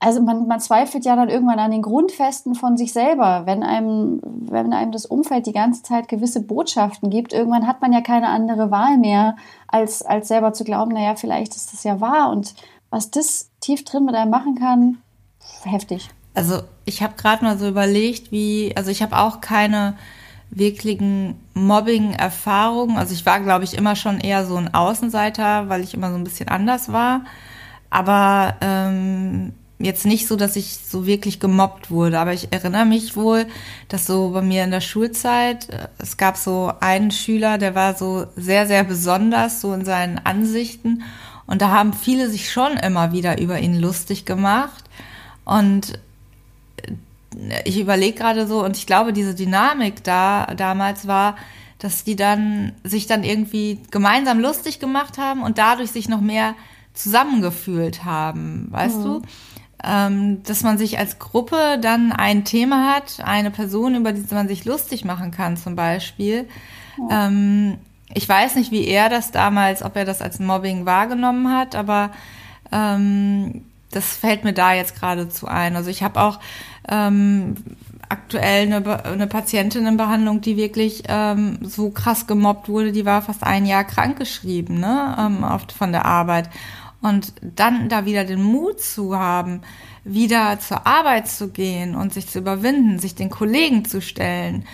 also 0.00 0.22
man, 0.22 0.46
man 0.46 0.60
zweifelt 0.60 1.04
ja 1.04 1.16
dann 1.16 1.28
irgendwann 1.28 1.58
an 1.58 1.72
den 1.72 1.82
Grundfesten 1.82 2.54
von 2.54 2.76
sich 2.76 2.92
selber. 2.92 3.42
Wenn 3.46 3.62
einem, 3.62 4.20
wenn 4.22 4.72
einem 4.72 4.92
das 4.92 5.06
Umfeld 5.06 5.46
die 5.46 5.52
ganze 5.52 5.82
Zeit 5.82 6.08
gewisse 6.08 6.42
Botschaften 6.42 7.10
gibt, 7.10 7.32
irgendwann 7.32 7.66
hat 7.66 7.82
man 7.82 7.92
ja 7.92 8.00
keine 8.00 8.28
andere 8.28 8.70
Wahl 8.70 8.96
mehr, 8.98 9.36
als, 9.66 10.02
als 10.02 10.28
selber 10.28 10.52
zu 10.52 10.64
glauben, 10.64 10.92
naja, 10.92 11.16
vielleicht 11.16 11.56
ist 11.56 11.72
das 11.72 11.82
ja 11.82 12.00
wahr. 12.00 12.30
Und 12.30 12.54
was 12.90 13.10
das 13.10 13.50
tief 13.60 13.84
drin 13.84 14.04
mit 14.04 14.14
einem 14.14 14.30
machen 14.30 14.54
kann, 14.54 14.98
heftig. 15.64 16.08
Also 16.34 16.60
ich 16.84 17.02
habe 17.02 17.14
gerade 17.16 17.44
mal 17.44 17.58
so 17.58 17.66
überlegt, 17.66 18.30
wie, 18.30 18.72
also 18.76 18.90
ich 18.90 19.02
habe 19.02 19.18
auch 19.18 19.40
keine 19.40 19.96
wirklichen 20.50 21.34
Mobbing-Erfahrungen. 21.54 22.96
Also 22.96 23.12
ich 23.12 23.26
war, 23.26 23.40
glaube 23.40 23.64
ich, 23.64 23.76
immer 23.76 23.96
schon 23.96 24.20
eher 24.20 24.46
so 24.46 24.56
ein 24.56 24.72
Außenseiter, 24.72 25.68
weil 25.68 25.82
ich 25.82 25.94
immer 25.94 26.10
so 26.10 26.16
ein 26.16 26.24
bisschen 26.24 26.48
anders 26.48 26.92
war. 26.92 27.22
Aber 27.90 28.54
ähm, 28.60 29.52
jetzt 29.78 30.06
nicht 30.06 30.26
so, 30.26 30.36
dass 30.36 30.56
ich 30.56 30.78
so 30.78 31.06
wirklich 31.06 31.40
gemobbt 31.40 31.90
wurde, 31.90 32.18
aber 32.18 32.32
ich 32.32 32.52
erinnere 32.52 32.84
mich 32.84 33.16
wohl, 33.16 33.46
dass 33.88 34.06
so 34.06 34.30
bei 34.30 34.42
mir 34.42 34.64
in 34.64 34.70
der 34.70 34.80
Schulzeit, 34.80 35.68
äh, 35.70 35.88
es 35.98 36.16
gab 36.16 36.36
so 36.36 36.72
einen 36.80 37.10
Schüler, 37.10 37.58
der 37.58 37.74
war 37.74 37.94
so 37.94 38.26
sehr, 38.36 38.66
sehr 38.66 38.84
besonders, 38.84 39.60
so 39.60 39.72
in 39.72 39.84
seinen 39.84 40.18
Ansichten. 40.18 41.02
Und 41.46 41.62
da 41.62 41.68
haben 41.70 41.92
viele 41.92 42.28
sich 42.28 42.50
schon 42.50 42.72
immer 42.76 43.12
wieder 43.12 43.40
über 43.40 43.58
ihn 43.58 43.78
lustig 43.78 44.24
gemacht. 44.24 44.84
Und 45.44 45.98
äh, 46.86 47.62
ich 47.64 47.78
überlege 47.78 48.18
gerade 48.18 48.46
so, 48.46 48.64
und 48.64 48.76
ich 48.76 48.86
glaube, 48.86 49.12
diese 49.12 49.34
Dynamik 49.34 50.02
da 50.02 50.46
damals 50.56 51.06
war, 51.06 51.36
dass 51.78 52.02
die 52.02 52.16
dann 52.16 52.72
sich 52.82 53.06
dann 53.06 53.22
irgendwie 53.22 53.78
gemeinsam 53.92 54.40
lustig 54.40 54.80
gemacht 54.80 55.16
haben 55.16 55.42
und 55.42 55.58
dadurch 55.58 55.92
sich 55.92 56.08
noch 56.08 56.20
mehr 56.20 56.56
zusammengefühlt 56.98 58.04
haben, 58.04 58.66
weißt 58.70 58.98
mhm. 58.98 59.04
du? 59.04 59.22
Ähm, 59.84 60.42
dass 60.42 60.62
man 60.62 60.78
sich 60.78 60.98
als 60.98 61.18
Gruppe 61.18 61.78
dann 61.80 62.12
ein 62.12 62.44
Thema 62.44 62.94
hat, 62.94 63.20
eine 63.24 63.50
Person, 63.50 63.94
über 63.94 64.12
die 64.12 64.24
man 64.34 64.48
sich 64.48 64.64
lustig 64.64 65.04
machen 65.04 65.30
kann 65.30 65.56
zum 65.56 65.76
Beispiel. 65.76 66.48
Ja. 67.08 67.26
Ähm, 67.26 67.78
ich 68.14 68.28
weiß 68.28 68.56
nicht, 68.56 68.72
wie 68.72 68.86
er 68.86 69.08
das 69.08 69.30
damals, 69.30 69.82
ob 69.82 69.96
er 69.96 70.04
das 70.04 70.22
als 70.22 70.40
Mobbing 70.40 70.86
wahrgenommen 70.86 71.54
hat, 71.54 71.74
aber 71.74 72.10
ähm, 72.72 73.64
das 73.90 74.16
fällt 74.16 74.44
mir 74.44 74.52
da 74.52 74.74
jetzt 74.74 75.00
geradezu 75.00 75.46
ein. 75.46 75.76
Also 75.76 75.90
ich 75.90 76.02
habe 76.02 76.20
auch 76.20 76.40
ähm, 76.88 77.54
aktuell 78.08 78.72
eine, 78.72 79.04
eine 79.04 79.26
Patientin 79.26 79.86
in 79.86 79.96
Behandlung, 79.96 80.40
die 80.40 80.56
wirklich 80.56 81.04
ähm, 81.08 81.58
so 81.62 81.90
krass 81.90 82.26
gemobbt 82.26 82.68
wurde, 82.68 82.92
die 82.92 83.04
war 83.04 83.22
fast 83.22 83.44
ein 83.44 83.66
Jahr 83.66 83.84
krankgeschrieben, 83.84 84.80
ne, 84.80 85.16
ähm, 85.18 85.44
oft 85.44 85.72
von 85.72 85.92
der 85.92 86.04
Arbeit. 86.04 86.48
Und 87.00 87.32
dann 87.40 87.88
da 87.88 88.06
wieder 88.06 88.24
den 88.24 88.42
Mut 88.42 88.80
zu 88.80 89.16
haben, 89.16 89.60
wieder 90.04 90.58
zur 90.58 90.86
Arbeit 90.86 91.28
zu 91.28 91.48
gehen 91.48 91.94
und 91.94 92.12
sich 92.12 92.26
zu 92.26 92.40
überwinden, 92.40 92.98
sich 92.98 93.14
den 93.14 93.30
Kollegen 93.30 93.84
zu 93.84 94.00
stellen, 94.00 94.64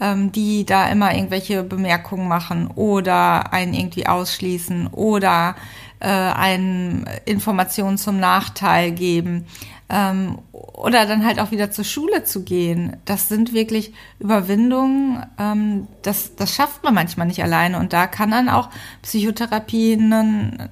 ähm, 0.00 0.30
die 0.32 0.64
da 0.64 0.88
immer 0.88 1.14
irgendwelche 1.14 1.62
Bemerkungen 1.64 2.28
machen 2.28 2.68
oder 2.68 3.52
einen 3.52 3.74
irgendwie 3.74 4.06
ausschließen 4.06 4.88
oder 4.88 5.56
äh, 6.00 6.06
einen 6.08 7.06
Informationen 7.24 7.98
zum 7.98 8.18
Nachteil 8.18 8.92
geben 8.92 9.46
ähm, 9.88 10.38
oder 10.52 11.06
dann 11.06 11.24
halt 11.24 11.38
auch 11.38 11.52
wieder 11.52 11.70
zur 11.70 11.84
Schule 11.84 12.24
zu 12.24 12.42
gehen. 12.42 12.96
Das 13.04 13.28
sind 13.28 13.52
wirklich 13.52 13.92
Überwindungen, 14.18 15.24
ähm, 15.38 15.86
das, 16.02 16.34
das 16.34 16.54
schafft 16.54 16.82
man 16.82 16.94
manchmal 16.94 17.26
nicht 17.26 17.42
alleine 17.42 17.78
und 17.78 17.92
da 17.92 18.06
kann 18.06 18.30
dann 18.30 18.48
auch 18.48 18.70
Psychotherapie 19.02 19.94
einen 19.94 20.70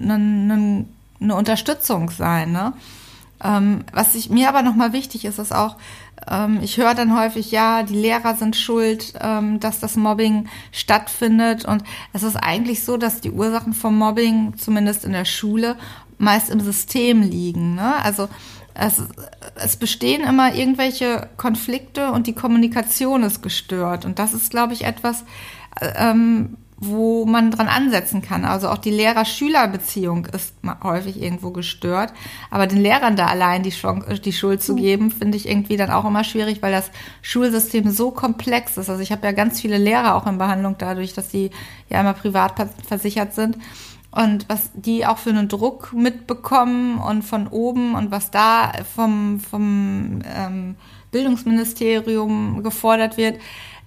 eine, 0.00 0.86
eine 1.20 1.34
Unterstützung 1.34 2.10
sein. 2.10 2.52
Ne? 2.52 2.72
Ähm, 3.42 3.84
was 3.92 4.14
ich, 4.14 4.30
mir 4.30 4.48
aber 4.48 4.62
nochmal 4.62 4.92
wichtig 4.92 5.24
ist, 5.24 5.38
ist 5.38 5.54
auch, 5.54 5.76
ähm, 6.28 6.60
ich 6.62 6.76
höre 6.76 6.94
dann 6.94 7.16
häufig, 7.18 7.50
ja, 7.50 7.82
die 7.82 7.94
Lehrer 7.94 8.34
sind 8.34 8.56
schuld, 8.56 9.14
ähm, 9.20 9.60
dass 9.60 9.80
das 9.80 9.96
Mobbing 9.96 10.48
stattfindet. 10.72 11.64
Und 11.64 11.84
es 12.12 12.22
ist 12.22 12.36
eigentlich 12.36 12.84
so, 12.84 12.96
dass 12.96 13.20
die 13.20 13.30
Ursachen 13.30 13.74
vom 13.74 13.96
Mobbing, 13.96 14.54
zumindest 14.56 15.04
in 15.04 15.12
der 15.12 15.24
Schule, 15.24 15.76
meist 16.18 16.50
im 16.50 16.60
System 16.60 17.22
liegen. 17.22 17.76
Ne? 17.76 17.94
Also 18.02 18.28
es, 18.74 19.02
es 19.56 19.76
bestehen 19.76 20.22
immer 20.22 20.54
irgendwelche 20.54 21.28
Konflikte 21.36 22.10
und 22.12 22.26
die 22.26 22.34
Kommunikation 22.34 23.22
ist 23.22 23.42
gestört. 23.42 24.04
Und 24.04 24.18
das 24.18 24.34
ist, 24.34 24.50
glaube 24.50 24.72
ich, 24.72 24.84
etwas, 24.84 25.24
ähm, 25.96 26.56
wo 26.80 27.26
man 27.26 27.50
dran 27.50 27.66
ansetzen 27.66 28.22
kann. 28.22 28.44
Also 28.44 28.68
auch 28.68 28.78
die 28.78 28.92
Lehrer-Schüler-Beziehung 28.92 30.26
ist 30.26 30.54
häufig 30.82 31.20
irgendwo 31.20 31.50
gestört. 31.50 32.12
Aber 32.50 32.68
den 32.68 32.78
Lehrern 32.78 33.16
da 33.16 33.26
allein 33.26 33.64
die, 33.64 33.70
Chance, 33.70 34.20
die 34.20 34.32
Schuld 34.32 34.62
zu 34.62 34.74
hm. 34.74 34.80
geben, 34.80 35.10
finde 35.10 35.36
ich 35.36 35.48
irgendwie 35.48 35.76
dann 35.76 35.90
auch 35.90 36.04
immer 36.04 36.22
schwierig, 36.22 36.62
weil 36.62 36.70
das 36.70 36.90
Schulsystem 37.20 37.90
so 37.90 38.12
komplex 38.12 38.76
ist. 38.76 38.88
Also 38.88 39.02
ich 39.02 39.10
habe 39.10 39.26
ja 39.26 39.32
ganz 39.32 39.60
viele 39.60 39.76
Lehrer 39.76 40.14
auch 40.14 40.26
in 40.26 40.38
Behandlung 40.38 40.76
dadurch, 40.78 41.14
dass 41.14 41.32
sie 41.32 41.50
ja 41.88 42.00
immer 42.00 42.14
privat 42.14 42.54
versichert 42.86 43.34
sind. 43.34 43.58
Und 44.10 44.48
was 44.48 44.70
die 44.74 45.04
auch 45.04 45.18
für 45.18 45.30
einen 45.30 45.48
Druck 45.48 45.92
mitbekommen 45.92 46.98
und 46.98 47.22
von 47.22 47.48
oben 47.48 47.94
und 47.94 48.10
was 48.10 48.30
da 48.30 48.72
vom, 48.94 49.40
vom 49.40 50.20
ähm, 50.24 50.76
Bildungsministerium 51.10 52.62
gefordert 52.62 53.16
wird, 53.16 53.38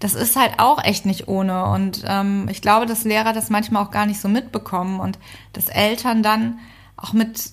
das 0.02 0.16
ist 0.16 0.36
halt 0.36 0.54
auch 0.58 0.84
echt 0.84 1.06
nicht 1.06 1.28
ohne. 1.28 1.66
Und 1.66 2.04
ähm, 2.06 2.48
ich 2.50 2.62
glaube, 2.62 2.86
dass 2.86 3.06
Lehrer 3.06 3.34
das 3.34 3.50
manchmal 3.50 3.84
auch 3.84 3.92
gar 3.92 4.06
nicht 4.06 4.20
so 4.20 4.28
mitbekommen 4.28 5.00
und 5.00 5.18
dass 5.54 5.70
Eltern 5.70 6.24
dann 6.24 6.60
auch 6.98 7.14
mit 7.14 7.52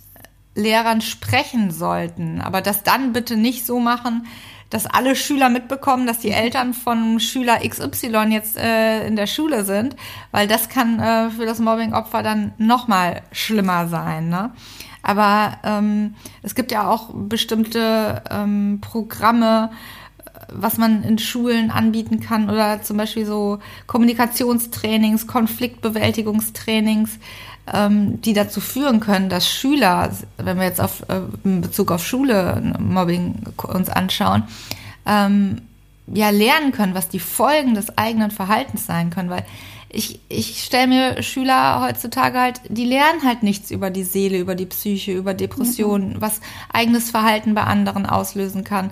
Lehrern 0.55 1.01
sprechen 1.01 1.71
sollten. 1.71 2.41
Aber 2.41 2.63
das 2.63 2.83
dann 2.83 3.13
bitte 3.13 3.37
nicht 3.37 3.65
so 3.65 3.79
machen, 3.79 4.27
dass 4.71 4.87
alle 4.87 5.15
Schüler 5.15 5.49
mitbekommen, 5.51 6.07
dass 6.07 6.19
die 6.19 6.31
Eltern 6.31 6.75
von 6.75 7.21
Schüler 7.21 7.59
XY 7.67 8.29
jetzt 8.31 8.57
äh, 8.57 9.07
in 9.07 9.17
der 9.17 9.27
Schule 9.27 9.65
sind, 9.65 9.97
weil 10.31 10.49
das 10.49 10.69
kann 10.69 11.01
äh, 11.01 11.31
für 11.31 11.47
das 11.47 11.59
Mobbing-Opfer 11.59 12.23
dann 12.23 12.53
noch 12.59 12.89
mal 12.89 13.23
schlimmer 13.33 13.89
sein. 13.89 14.29
Ne? 14.29 14.53
Aber 15.03 15.57
ähm, 15.65 16.15
es 16.43 16.55
gibt 16.55 16.73
ja 16.73 16.89
auch 16.89 17.11
bestimmte 17.15 18.23
ähm, 18.31 18.81
Programme, 18.83 19.71
was 20.53 20.79
man 20.79 21.03
in 21.03 21.19
Schulen 21.19 21.71
anbieten 21.71 22.21
kann 22.21 22.51
oder 22.51 22.83
zum 22.83 22.97
Beispiel 22.97 23.27
so 23.27 23.59
Kommunikationstrainings, 23.87 25.27
Konfliktbewältigungstrainings, 25.27 27.19
ähm, 27.73 28.21
die 28.23 28.33
dazu 28.33 28.61
führen 28.61 29.01
können, 29.01 29.29
dass 29.29 29.49
Schüler, 29.49 30.11
wenn 30.37 30.59
wir 30.59 30.65
jetzt 30.65 30.81
auf, 30.81 31.03
äh, 31.09 31.21
in 31.45 31.61
Bezug 31.61 31.91
auf 31.91 32.07
Schule 32.07 32.75
Mobbing 32.79 33.43
uns 33.63 33.91
anschauen, 33.91 34.45
ähm, 35.07 35.63
ja 36.07 36.31
lernen 36.31 36.73
können, 36.73 36.95
was 36.95 37.09
die 37.09 37.21
Folgen 37.21 37.75
des 37.75 37.99
eigenen 37.99 38.31
Verhaltens 38.31 38.87
sein 38.87 39.11
können, 39.11 39.31
weil 39.31 39.45
ich, 39.91 40.21
ich 40.29 40.63
stelle 40.65 40.87
mir 40.87 41.23
Schüler 41.23 41.81
heutzutage 41.81 42.39
halt, 42.39 42.61
die 42.69 42.85
lernen 42.85 43.23
halt 43.25 43.43
nichts 43.43 43.71
über 43.71 43.91
die 43.91 44.05
Seele, 44.05 44.39
über 44.39 44.55
die 44.55 44.67
Psyche, 44.67 45.13
über 45.13 45.33
Depressionen, 45.33 46.15
mhm. 46.15 46.21
was 46.21 46.41
eigenes 46.73 47.11
Verhalten 47.11 47.55
bei 47.55 47.65
anderen 47.65 48.05
auslösen 48.05 48.65
kann 48.65 48.91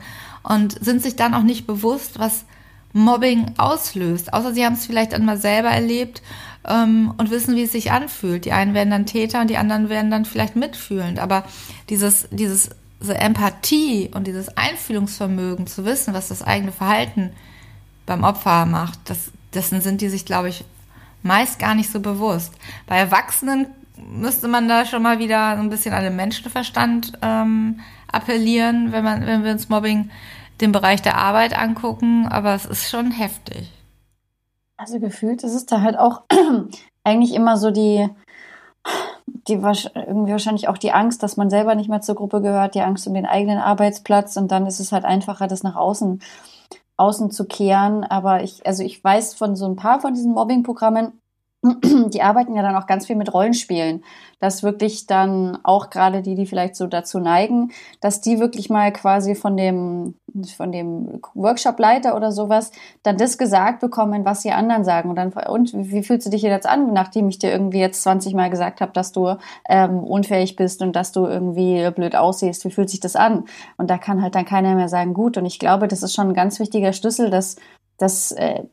und 0.48 0.84
sind 0.84 1.02
sich 1.02 1.16
dann 1.16 1.34
auch 1.34 1.42
nicht 1.42 1.66
bewusst, 1.66 2.18
was 2.18 2.44
Mobbing 2.92 3.54
auslöst. 3.58 4.32
Außer 4.32 4.54
sie 4.54 4.64
haben 4.64 4.74
es 4.74 4.86
vielleicht 4.86 5.12
einmal 5.12 5.38
selber 5.38 5.68
erlebt 5.68 6.22
ähm, 6.66 7.12
und 7.18 7.30
wissen, 7.30 7.56
wie 7.56 7.64
es 7.64 7.72
sich 7.72 7.92
anfühlt. 7.92 8.44
Die 8.44 8.52
einen 8.52 8.74
werden 8.74 8.90
dann 8.90 9.06
Täter 9.06 9.40
und 9.40 9.50
die 9.50 9.58
anderen 9.58 9.88
werden 9.88 10.10
dann 10.10 10.24
vielleicht 10.24 10.56
mitfühlend. 10.56 11.18
Aber 11.18 11.44
dieses, 11.88 12.28
dieses 12.30 12.70
diese 13.00 13.18
Empathie 13.18 14.10
und 14.14 14.26
dieses 14.26 14.56
Einfühlungsvermögen 14.56 15.66
zu 15.66 15.84
wissen, 15.84 16.14
was 16.14 16.28
das 16.28 16.42
eigene 16.42 16.72
Verhalten 16.72 17.30
beim 18.06 18.24
Opfer 18.24 18.66
macht, 18.66 18.98
das, 19.04 19.30
dessen 19.54 19.80
sind 19.80 20.00
die 20.00 20.08
sich, 20.08 20.24
glaube 20.24 20.48
ich, 20.48 20.64
meist 21.22 21.58
gar 21.58 21.74
nicht 21.74 21.90
so 21.90 22.00
bewusst. 22.00 22.54
Bei 22.86 22.96
Erwachsenen 22.96 23.66
müsste 23.96 24.48
man 24.48 24.68
da 24.68 24.86
schon 24.86 25.02
mal 25.02 25.18
wieder 25.18 25.56
ein 25.56 25.70
bisschen 25.70 25.94
an 25.94 26.04
den 26.04 26.16
Menschenverstand 26.16 27.12
ähm, 27.22 27.80
appellieren, 28.10 28.92
wenn 28.92 29.04
man, 29.04 29.26
wenn 29.26 29.44
wir 29.44 29.52
uns 29.52 29.68
Mobbing 29.68 30.10
den 30.60 30.72
Bereich 30.72 31.02
der 31.02 31.18
Arbeit 31.18 31.56
angucken, 31.56 32.26
aber 32.28 32.54
es 32.54 32.66
ist 32.66 32.88
schon 32.88 33.10
heftig. 33.10 33.70
Also 34.76 35.00
gefühlt 35.00 35.42
ist 35.42 35.54
es 35.54 35.66
da 35.66 35.80
halt 35.80 35.98
auch 35.98 36.22
eigentlich 37.04 37.34
immer 37.34 37.56
so 37.56 37.70
die, 37.70 38.08
die 39.48 39.54
irgendwie 39.54 40.32
wahrscheinlich 40.32 40.68
auch 40.68 40.78
die 40.78 40.92
Angst, 40.92 41.22
dass 41.22 41.36
man 41.36 41.50
selber 41.50 41.74
nicht 41.74 41.88
mehr 41.88 42.02
zur 42.02 42.14
Gruppe 42.14 42.42
gehört, 42.42 42.74
die 42.74 42.82
Angst 42.82 43.06
um 43.06 43.14
den 43.14 43.26
eigenen 43.26 43.58
Arbeitsplatz 43.58 44.36
und 44.36 44.50
dann 44.50 44.66
ist 44.66 44.80
es 44.80 44.92
halt 44.92 45.04
einfacher, 45.04 45.46
das 45.46 45.62
nach 45.62 45.76
außen 45.76 46.20
außen 46.96 47.30
zu 47.30 47.44
kehren. 47.44 48.04
Aber 48.04 48.42
ich, 48.42 48.66
also 48.66 48.82
ich 48.82 49.02
weiß 49.02 49.34
von 49.34 49.56
so 49.56 49.66
ein 49.66 49.76
paar 49.76 50.00
von 50.00 50.14
diesen 50.14 50.32
Mobbing-Programmen, 50.32 51.12
die 51.82 52.22
arbeiten 52.22 52.54
ja 52.54 52.62
dann 52.62 52.76
auch 52.76 52.86
ganz 52.86 53.06
viel 53.06 53.16
mit 53.16 53.32
Rollenspielen, 53.32 54.04
dass 54.40 54.62
wirklich 54.62 55.06
dann 55.06 55.58
auch 55.62 55.90
gerade 55.90 56.22
die, 56.22 56.34
die 56.34 56.46
vielleicht 56.46 56.76
so 56.76 56.86
dazu 56.86 57.18
neigen, 57.18 57.70
dass 58.00 58.20
die 58.20 58.38
wirklich 58.38 58.68
mal 58.70 58.92
quasi 58.92 59.34
von 59.34 59.56
dem, 59.56 60.14
von 60.56 60.72
dem 60.72 61.20
Workshop-Leiter 61.34 62.14
oder 62.14 62.32
sowas 62.32 62.70
dann 63.02 63.16
das 63.16 63.38
gesagt 63.38 63.80
bekommen, 63.80 64.24
was 64.24 64.42
die 64.42 64.52
anderen 64.52 64.84
sagen. 64.84 65.10
Und 65.10 65.16
dann, 65.16 65.32
und 65.32 65.72
wie 65.74 66.02
fühlst 66.02 66.26
du 66.26 66.30
dich 66.30 66.42
jetzt 66.42 66.68
an, 66.68 66.92
nachdem 66.92 67.28
ich 67.28 67.38
dir 67.38 67.50
irgendwie 67.50 67.80
jetzt 67.80 68.02
20 68.02 68.34
Mal 68.34 68.50
gesagt 68.50 68.80
habe, 68.80 68.92
dass 68.92 69.12
du 69.12 69.36
ähm, 69.68 69.98
unfähig 69.98 70.56
bist 70.56 70.82
und 70.82 70.94
dass 70.94 71.12
du 71.12 71.26
irgendwie 71.26 71.90
blöd 71.90 72.14
aussiehst? 72.14 72.64
Wie 72.64 72.70
fühlt 72.70 72.90
sich 72.90 73.00
das 73.00 73.16
an? 73.16 73.44
Und 73.78 73.90
da 73.90 73.98
kann 73.98 74.22
halt 74.22 74.34
dann 74.34 74.44
keiner 74.44 74.74
mehr 74.74 74.88
sagen, 74.88 75.14
gut. 75.14 75.38
Und 75.38 75.46
ich 75.46 75.58
glaube, 75.58 75.88
das 75.88 76.02
ist 76.02 76.14
schon 76.14 76.28
ein 76.28 76.34
ganz 76.34 76.60
wichtiger 76.60 76.92
Schlüssel, 76.92 77.30
dass 77.30 77.56
dass 77.98 78.32
äh, 78.32 78.64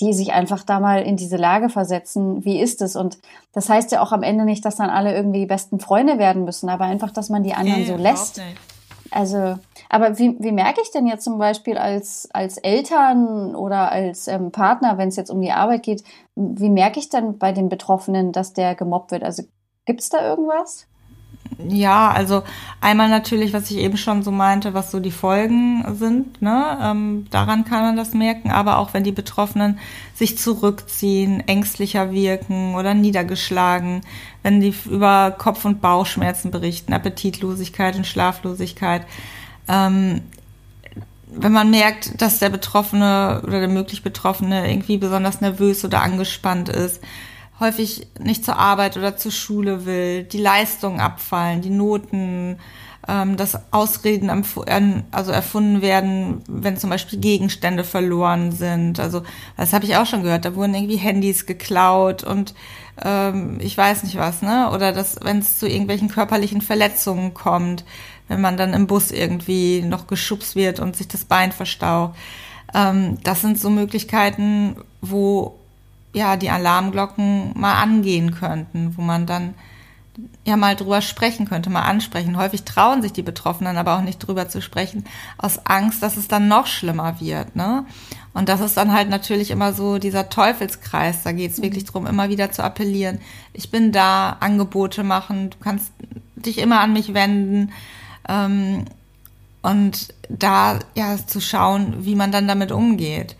die 0.00 0.12
sich 0.12 0.32
einfach 0.32 0.62
da 0.62 0.80
mal 0.80 1.02
in 1.02 1.16
diese 1.16 1.36
Lage 1.36 1.68
versetzen, 1.68 2.44
wie 2.44 2.60
ist 2.60 2.82
es? 2.82 2.96
Und 2.96 3.18
das 3.52 3.68
heißt 3.68 3.92
ja 3.92 4.02
auch 4.02 4.12
am 4.12 4.22
Ende 4.22 4.44
nicht, 4.44 4.64
dass 4.64 4.76
dann 4.76 4.90
alle 4.90 5.14
irgendwie 5.14 5.40
die 5.40 5.46
besten 5.46 5.80
Freunde 5.80 6.18
werden 6.18 6.44
müssen, 6.44 6.68
aber 6.68 6.84
einfach, 6.84 7.10
dass 7.10 7.30
man 7.30 7.42
die 7.42 7.54
anderen 7.54 7.82
okay, 7.82 7.92
so 7.92 7.96
lässt. 7.96 8.40
Also, 9.10 9.58
aber 9.88 10.18
wie, 10.18 10.36
wie 10.40 10.52
merke 10.52 10.80
ich 10.82 10.90
denn 10.90 11.06
jetzt 11.06 11.24
zum 11.24 11.38
Beispiel 11.38 11.78
als, 11.78 12.28
als 12.32 12.58
Eltern 12.58 13.54
oder 13.54 13.90
als 13.90 14.28
ähm, 14.28 14.50
Partner, 14.50 14.98
wenn 14.98 15.08
es 15.08 15.16
jetzt 15.16 15.30
um 15.30 15.40
die 15.40 15.52
Arbeit 15.52 15.84
geht, 15.84 16.02
wie 16.34 16.68
merke 16.68 16.98
ich 16.98 17.08
denn 17.08 17.38
bei 17.38 17.52
den 17.52 17.68
Betroffenen, 17.68 18.32
dass 18.32 18.52
der 18.52 18.74
gemobbt 18.74 19.12
wird? 19.12 19.22
Also 19.22 19.44
gibt 19.86 20.00
es 20.00 20.08
da 20.08 20.28
irgendwas? 20.28 20.86
Ja, 21.68 22.10
also 22.10 22.42
einmal 22.80 23.08
natürlich, 23.08 23.52
was 23.52 23.70
ich 23.70 23.78
eben 23.78 23.96
schon 23.96 24.22
so 24.22 24.30
meinte, 24.30 24.74
was 24.74 24.90
so 24.90 25.00
die 25.00 25.10
Folgen 25.10 25.84
sind, 25.94 26.40
ne? 26.42 26.78
Ähm, 26.82 27.26
daran 27.30 27.64
kann 27.64 27.82
man 27.82 27.96
das 27.96 28.14
merken, 28.14 28.50
aber 28.50 28.78
auch 28.78 28.94
wenn 28.94 29.04
die 29.04 29.12
Betroffenen 29.12 29.78
sich 30.14 30.38
zurückziehen, 30.38 31.40
ängstlicher 31.46 32.12
wirken 32.12 32.74
oder 32.74 32.94
niedergeschlagen, 32.94 34.02
wenn 34.42 34.60
die 34.60 34.74
über 34.86 35.34
Kopf- 35.36 35.64
und 35.64 35.80
Bauchschmerzen 35.80 36.50
berichten, 36.50 36.92
Appetitlosigkeit 36.92 37.96
und 37.96 38.06
Schlaflosigkeit. 38.06 39.02
Ähm, 39.68 40.22
wenn 41.28 41.52
man 41.52 41.70
merkt, 41.70 42.20
dass 42.22 42.38
der 42.38 42.50
Betroffene 42.50 43.42
oder 43.46 43.60
der 43.60 43.68
möglich 43.68 44.02
Betroffene 44.02 44.70
irgendwie 44.70 44.96
besonders 44.96 45.40
nervös 45.40 45.84
oder 45.84 46.02
angespannt 46.02 46.68
ist, 46.68 47.02
häufig 47.60 48.06
nicht 48.18 48.44
zur 48.44 48.58
Arbeit 48.58 48.96
oder 48.96 49.16
zur 49.16 49.32
Schule 49.32 49.86
will, 49.86 50.24
die 50.24 50.38
Leistungen 50.38 51.00
abfallen, 51.00 51.62
die 51.62 51.70
Noten, 51.70 52.58
ähm, 53.08 53.36
dass 53.36 53.72
Ausreden 53.72 54.30
also 55.10 55.32
erfunden 55.32 55.80
werden, 55.80 56.42
wenn 56.48 56.76
zum 56.76 56.90
Beispiel 56.90 57.18
Gegenstände 57.18 57.84
verloren 57.84 58.52
sind. 58.52 59.00
Also 59.00 59.22
das 59.56 59.72
habe 59.72 59.84
ich 59.84 59.96
auch 59.96 60.06
schon 60.06 60.22
gehört. 60.22 60.44
Da 60.44 60.54
wurden 60.54 60.74
irgendwie 60.74 60.96
Handys 60.96 61.46
geklaut 61.46 62.24
und 62.24 62.54
ähm, 63.02 63.58
ich 63.60 63.76
weiß 63.76 64.02
nicht 64.02 64.16
was, 64.16 64.42
ne? 64.42 64.70
Oder 64.72 64.92
dass 64.92 65.18
wenn 65.22 65.38
es 65.38 65.58
zu 65.58 65.68
irgendwelchen 65.68 66.08
körperlichen 66.08 66.62
Verletzungen 66.62 67.32
kommt, 67.34 67.84
wenn 68.28 68.40
man 68.40 68.56
dann 68.56 68.74
im 68.74 68.86
Bus 68.86 69.10
irgendwie 69.12 69.82
noch 69.82 70.06
geschubst 70.06 70.56
wird 70.56 70.80
und 70.80 70.96
sich 70.96 71.08
das 71.08 71.24
Bein 71.24 71.52
verstaucht. 71.52 72.16
Ähm, 72.74 73.18
das 73.22 73.40
sind 73.40 73.58
so 73.60 73.70
Möglichkeiten, 73.70 74.76
wo 75.00 75.58
ja, 76.16 76.36
die 76.36 76.48
Alarmglocken 76.48 77.52
mal 77.54 77.74
angehen 77.74 78.34
könnten, 78.34 78.96
wo 78.96 79.02
man 79.02 79.26
dann 79.26 79.52
ja 80.46 80.56
mal 80.56 80.74
drüber 80.74 81.02
sprechen 81.02 81.46
könnte, 81.46 81.68
mal 81.68 81.82
ansprechen. 81.82 82.38
Häufig 82.38 82.62
trauen 82.62 83.02
sich 83.02 83.12
die 83.12 83.22
Betroffenen 83.22 83.76
aber 83.76 83.98
auch 83.98 84.00
nicht 84.00 84.18
drüber 84.18 84.48
zu 84.48 84.62
sprechen, 84.62 85.04
aus 85.36 85.66
Angst, 85.66 86.02
dass 86.02 86.16
es 86.16 86.26
dann 86.26 86.48
noch 86.48 86.66
schlimmer 86.68 87.20
wird. 87.20 87.54
Ne? 87.54 87.84
Und 88.32 88.48
das 88.48 88.62
ist 88.62 88.78
dann 88.78 88.94
halt 88.94 89.10
natürlich 89.10 89.50
immer 89.50 89.74
so 89.74 89.98
dieser 89.98 90.30
Teufelskreis. 90.30 91.22
Da 91.22 91.32
geht 91.32 91.52
es 91.52 91.60
wirklich 91.60 91.84
mhm. 91.84 91.88
darum, 91.88 92.06
immer 92.06 92.30
wieder 92.30 92.50
zu 92.50 92.64
appellieren. 92.64 93.18
Ich 93.52 93.70
bin 93.70 93.92
da, 93.92 94.38
Angebote 94.40 95.02
machen, 95.02 95.50
du 95.50 95.58
kannst 95.60 95.92
dich 96.34 96.56
immer 96.56 96.80
an 96.80 96.94
mich 96.94 97.12
wenden. 97.12 97.72
Ähm, 98.26 98.86
und 99.60 100.14
da 100.30 100.78
ja 100.94 101.18
zu 101.26 101.42
schauen, 101.42 102.06
wie 102.06 102.14
man 102.14 102.32
dann 102.32 102.48
damit 102.48 102.72
umgeht. 102.72 103.36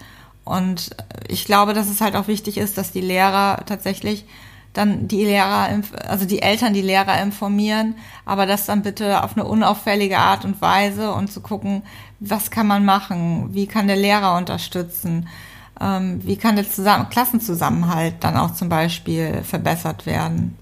Und 0.47 0.91
ich 1.29 1.45
glaube, 1.45 1.75
dass 1.75 1.91
es 1.91 2.01
halt 2.01 2.15
auch 2.15 2.29
wichtig 2.29 2.57
ist, 2.57 2.79
dass 2.79 2.93
die 2.93 3.01
Lehrer 3.01 3.65
tatsächlich 3.67 4.25
dann 4.73 5.09
die 5.09 5.25
Lehrer, 5.25 5.69
also 6.07 6.25
die 6.25 6.41
Eltern 6.41 6.73
die 6.73 6.83
Lehrer 6.83 7.21
informieren, 7.21 7.97
aber 8.25 8.47
das 8.47 8.67
dann 8.67 8.83
bitte 8.83 9.25
auf 9.25 9.37
eine 9.37 9.45
unauffällige 9.45 10.19
Art 10.19 10.45
und 10.45 10.61
Weise 10.61 11.13
und 11.13 11.33
zu 11.33 11.41
gucken, 11.41 11.83
was 12.21 12.51
kann 12.51 12.69
man 12.69 12.85
machen, 12.85 13.49
wie 13.55 13.67
kann 13.67 13.89
der 13.89 13.97
Lehrer 13.97 14.37
unterstützen, 14.37 15.29
ähm, 15.81 16.21
wie 16.25 16.37
kann 16.37 16.55
der 16.55 16.71
Zusammen 16.71 17.09
Klassenzusammenhalt 17.09 18.15
dann 18.21 18.37
auch 18.37 18.55
zum 18.55 18.69
Beispiel 18.69 19.43
verbessert 19.43 20.07
werden. 20.07 20.57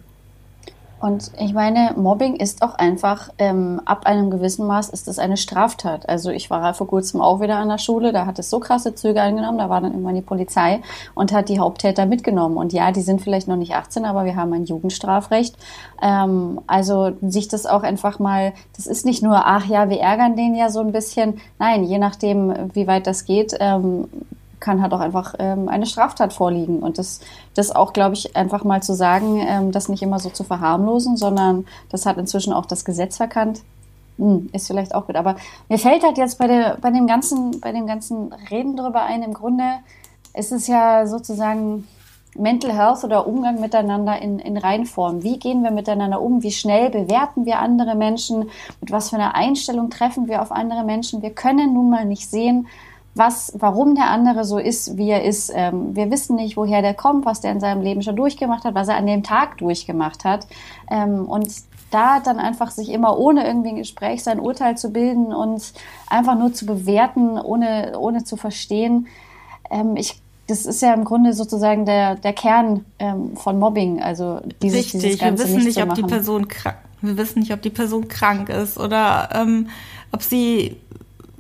Und 1.05 1.33
ich 1.39 1.53
meine, 1.53 1.93
Mobbing 1.99 2.37
ist 2.37 2.63
auch 2.63 2.77
einfach, 2.77 3.29
ähm, 3.37 3.79
ab 3.85 4.07
einem 4.07 4.31
gewissen 4.31 4.67
Maß 4.67 4.89
ist 4.89 5.07
es 5.07 5.19
eine 5.19 5.37
Straftat. 5.37 6.09
Also 6.09 6.31
ich 6.31 6.49
war 6.49 6.73
vor 6.73 6.87
kurzem 6.87 7.21
auch 7.21 7.43
wieder 7.43 7.59
an 7.59 7.69
der 7.69 7.77
Schule, 7.77 8.11
da 8.11 8.25
hat 8.25 8.39
es 8.39 8.49
so 8.49 8.59
krasse 8.59 8.95
Züge 8.95 9.21
angenommen, 9.21 9.59
da 9.59 9.69
war 9.69 9.83
dann 9.83 9.91
irgendwann 9.91 10.15
die 10.15 10.23
Polizei 10.23 10.81
und 11.15 11.31
hat 11.31 11.51
die 11.51 11.59
Haupttäter 11.59 12.07
mitgenommen. 12.07 12.57
Und 12.57 12.73
ja, 12.73 12.91
die 12.91 13.03
sind 13.03 13.21
vielleicht 13.21 13.49
noch 13.49 13.57
nicht 13.57 13.75
18, 13.75 14.07
aber 14.07 14.25
wir 14.25 14.35
haben 14.35 14.55
ein 14.55 14.65
Jugendstrafrecht. 14.65 15.59
Ähm, 16.01 16.63
also 16.67 17.13
sich 17.21 17.49
das 17.49 17.67
auch 17.67 17.83
einfach 17.83 18.19
mal, 18.19 18.55
das 18.75 18.87
ist 18.87 19.05
nicht 19.05 19.23
nur, 19.23 19.43
ach 19.45 19.67
ja, 19.67 19.91
wir 19.91 20.01
ärgern 20.01 20.37
den 20.37 20.55
ja 20.55 20.71
so 20.71 20.81
ein 20.81 20.93
bisschen. 20.93 21.39
Nein, 21.59 21.85
je 21.85 21.99
nachdem, 21.99 22.71
wie 22.73 22.87
weit 22.87 23.07
das 23.07 23.27
geht, 23.27 23.55
ähm, 23.61 24.09
kann 24.61 24.83
halt 24.83 24.93
auch 24.93 25.01
einfach 25.01 25.35
ähm, 25.39 25.69
eine 25.69 25.87
Straftat 25.87 26.33
vorliegen. 26.33 26.81
Und 26.81 26.99
das, 26.99 27.21
das 27.55 27.75
auch, 27.75 27.93
glaube 27.93 28.15
ich, 28.15 28.37
einfach 28.37 28.65
mal 28.65 28.83
zu 28.83 28.95
sagen, 28.95 29.45
ähm, 29.47 29.73
das 29.73 29.89
nicht 29.89 30.03
immer 30.03 30.19
so 30.19 30.31
zu 30.31 30.45
verharmlosen, 30.45 31.17
sondern 31.17 31.67
das 31.91 32.07
hat 32.07 32.17
inzwischen 32.17 32.53
auch 32.53 32.67
das 32.67 32.85
Gesetz 32.85 33.17
verkannt. 33.17 33.63
Hm, 34.19 34.49
ist 34.53 34.67
vielleicht 34.67 34.95
auch 34.95 35.07
gut. 35.07 35.17
Aber 35.17 35.37
mir 35.69 35.79
fällt 35.79 36.05
halt 36.05 36.19
jetzt 36.19 36.39
bei, 36.39 36.47
der, 36.47 36.79
bei, 36.81 36.91
dem 36.91 37.07
ganzen, 37.07 37.61
bei 37.61 37.73
dem 37.73 37.87
ganzen 37.87 38.33
Reden 38.51 38.77
drüber 38.77 39.03
ein, 39.03 39.23
im 39.23 39.35
Grunde 39.35 39.65
ist 40.35 40.53
es 40.53 40.67
ja 40.67 41.07
sozusagen 41.07 41.87
Mental 42.37 42.73
Health 42.73 43.05
oder 43.05 43.27
Umgang 43.27 43.61
miteinander 43.61 44.21
in, 44.21 44.39
in 44.39 44.57
Reinform. 44.57 45.23
Wie 45.23 45.39
gehen 45.39 45.63
wir 45.63 45.71
miteinander 45.71 46.21
um? 46.21 46.43
Wie 46.43 46.51
schnell 46.51 46.91
bewerten 46.91 47.47
wir 47.47 47.61
andere 47.61 47.95
Menschen? 47.95 48.51
Mit 48.81 48.91
was 48.91 49.11
für 49.11 49.17
einer 49.17 49.35
Einstellung 49.37 49.91
treffen 49.91 50.27
wir 50.27 50.43
auf 50.43 50.51
andere 50.51 50.85
Menschen? 50.85 51.23
Wir 51.23 51.31
können 51.31 51.75
nun 51.75 51.91
mal 51.91 52.05
nicht 52.05 52.29
sehen, 52.29 52.67
was, 53.15 53.53
warum 53.57 53.95
der 53.95 54.11
andere 54.11 54.45
so 54.45 54.59
ist, 54.59 54.97
wie 54.97 55.11
er 55.11 55.25
ist. 55.25 55.53
Ähm, 55.55 55.95
wir 55.95 56.11
wissen 56.11 56.37
nicht, 56.37 56.57
woher 56.57 56.83
der 56.83 56.95
kommt, 56.95 57.25
was 57.25 57.41
der 57.41 57.53
in 57.53 57.61
seinem 57.61 57.83
Leben 57.83 58.03
schon 58.03 58.17
durchgemacht 58.17 58.65
hat, 58.65 58.75
was 58.75 58.89
er 58.89 58.97
an 58.97 59.07
dem 59.07 59.23
Tag 59.23 59.59
durchgemacht 59.59 60.25
hat. 60.25 60.47
Ähm, 60.91 61.27
und 61.27 61.49
da 61.91 62.19
dann 62.19 62.39
einfach 62.39 62.73
sich 62.73 62.91
immer 62.91 63.19
ohne 63.19 63.47
irgendwie 63.47 63.69
ein 63.69 63.77
Gespräch 63.77 64.25
sein 64.25 64.41
Urteil 64.41 64.77
zu 64.77 64.91
bilden 64.91 65.33
und 65.33 65.73
einfach 66.09 66.37
nur 66.37 66.53
zu 66.53 66.67
bewerten, 66.67 67.39
ohne, 67.39 67.99
ohne 67.99 68.25
zu 68.25 68.37
verstehen. 68.37 69.07
Ähm, 69.71 69.97
ich 69.97 70.21
das 70.47 70.67
ist 70.67 70.83
ja 70.83 70.93
im 70.93 71.05
Grunde 71.05 71.33
sozusagen 71.33 71.87
der, 71.87 72.17
der 72.17 72.33
Kern 72.33 72.85
ähm, 72.99 73.37
von 73.37 73.59
Mobbing. 73.59 74.03
Also 74.03 74.43
dieses, 74.61 74.81
Richtig, 74.81 75.01
dieses 75.01 75.19
Ganze 75.19 75.45
wir 75.45 75.55
wissen 75.55 75.65
nicht, 75.65 75.77
nicht 75.77 75.89
ob 75.89 75.95
die 75.95 76.03
Person 76.03 76.49
krank, 76.49 76.77
wir 77.01 77.17
wissen 77.17 77.39
nicht, 77.41 77.53
ob 77.53 77.63
die 77.63 77.71
Person 77.71 78.09
krank 78.09 78.51
ist 78.51 78.79
oder 78.79 79.31
ähm, 79.33 79.69
ob 80.13 80.23
sie 80.23 80.77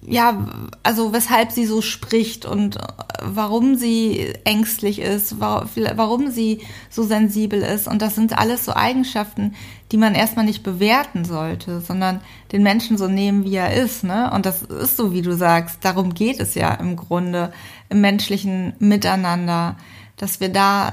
ja, 0.06 0.46
also 0.82 1.12
weshalb 1.12 1.50
sie 1.50 1.64
so 1.64 1.80
spricht 1.80 2.44
und 2.44 2.76
äh, 2.76 2.80
warum 3.22 3.74
sie 3.76 4.34
ängstlich 4.44 4.98
ist, 5.00 5.40
warum 5.40 6.30
sie 6.30 6.60
so 6.90 7.04
sensibel 7.04 7.62
ist. 7.62 7.88
Und 7.88 8.02
das 8.02 8.14
sind 8.14 8.36
alles 8.36 8.64
so 8.64 8.74
Eigenschaften, 8.74 9.54
die 9.92 9.96
man 9.96 10.14
erstmal 10.14 10.44
nicht 10.44 10.62
bewerten 10.62 11.24
sollte, 11.24 11.80
sondern 11.80 12.20
den 12.52 12.62
Menschen 12.62 12.98
so 12.98 13.08
nehmen, 13.08 13.44
wie 13.44 13.56
er 13.56 13.74
ist. 13.74 14.04
Ne? 14.04 14.30
Und 14.34 14.44
das 14.44 14.62
ist 14.62 14.96
so, 14.96 15.12
wie 15.12 15.22
du 15.22 15.36
sagst, 15.36 15.78
darum 15.82 16.12
geht 16.12 16.38
es 16.38 16.54
ja 16.54 16.74
im 16.74 16.96
Grunde 16.96 17.52
im 17.88 18.00
menschlichen 18.00 18.74
Miteinander, 18.78 19.76
dass 20.16 20.40
wir 20.40 20.50
da 20.50 20.90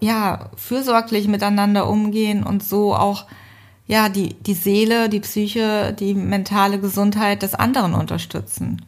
ja 0.00 0.50
fürsorglich 0.56 1.28
miteinander 1.28 1.88
umgehen 1.88 2.42
und 2.42 2.62
so 2.62 2.94
auch 2.94 3.24
ja, 3.86 4.08
die, 4.08 4.34
die 4.34 4.54
Seele, 4.54 5.08
die 5.08 5.20
Psyche, 5.20 5.92
die 5.92 6.14
mentale 6.14 6.78
Gesundheit 6.78 7.42
des 7.42 7.54
anderen 7.54 7.94
unterstützen. 7.94 8.82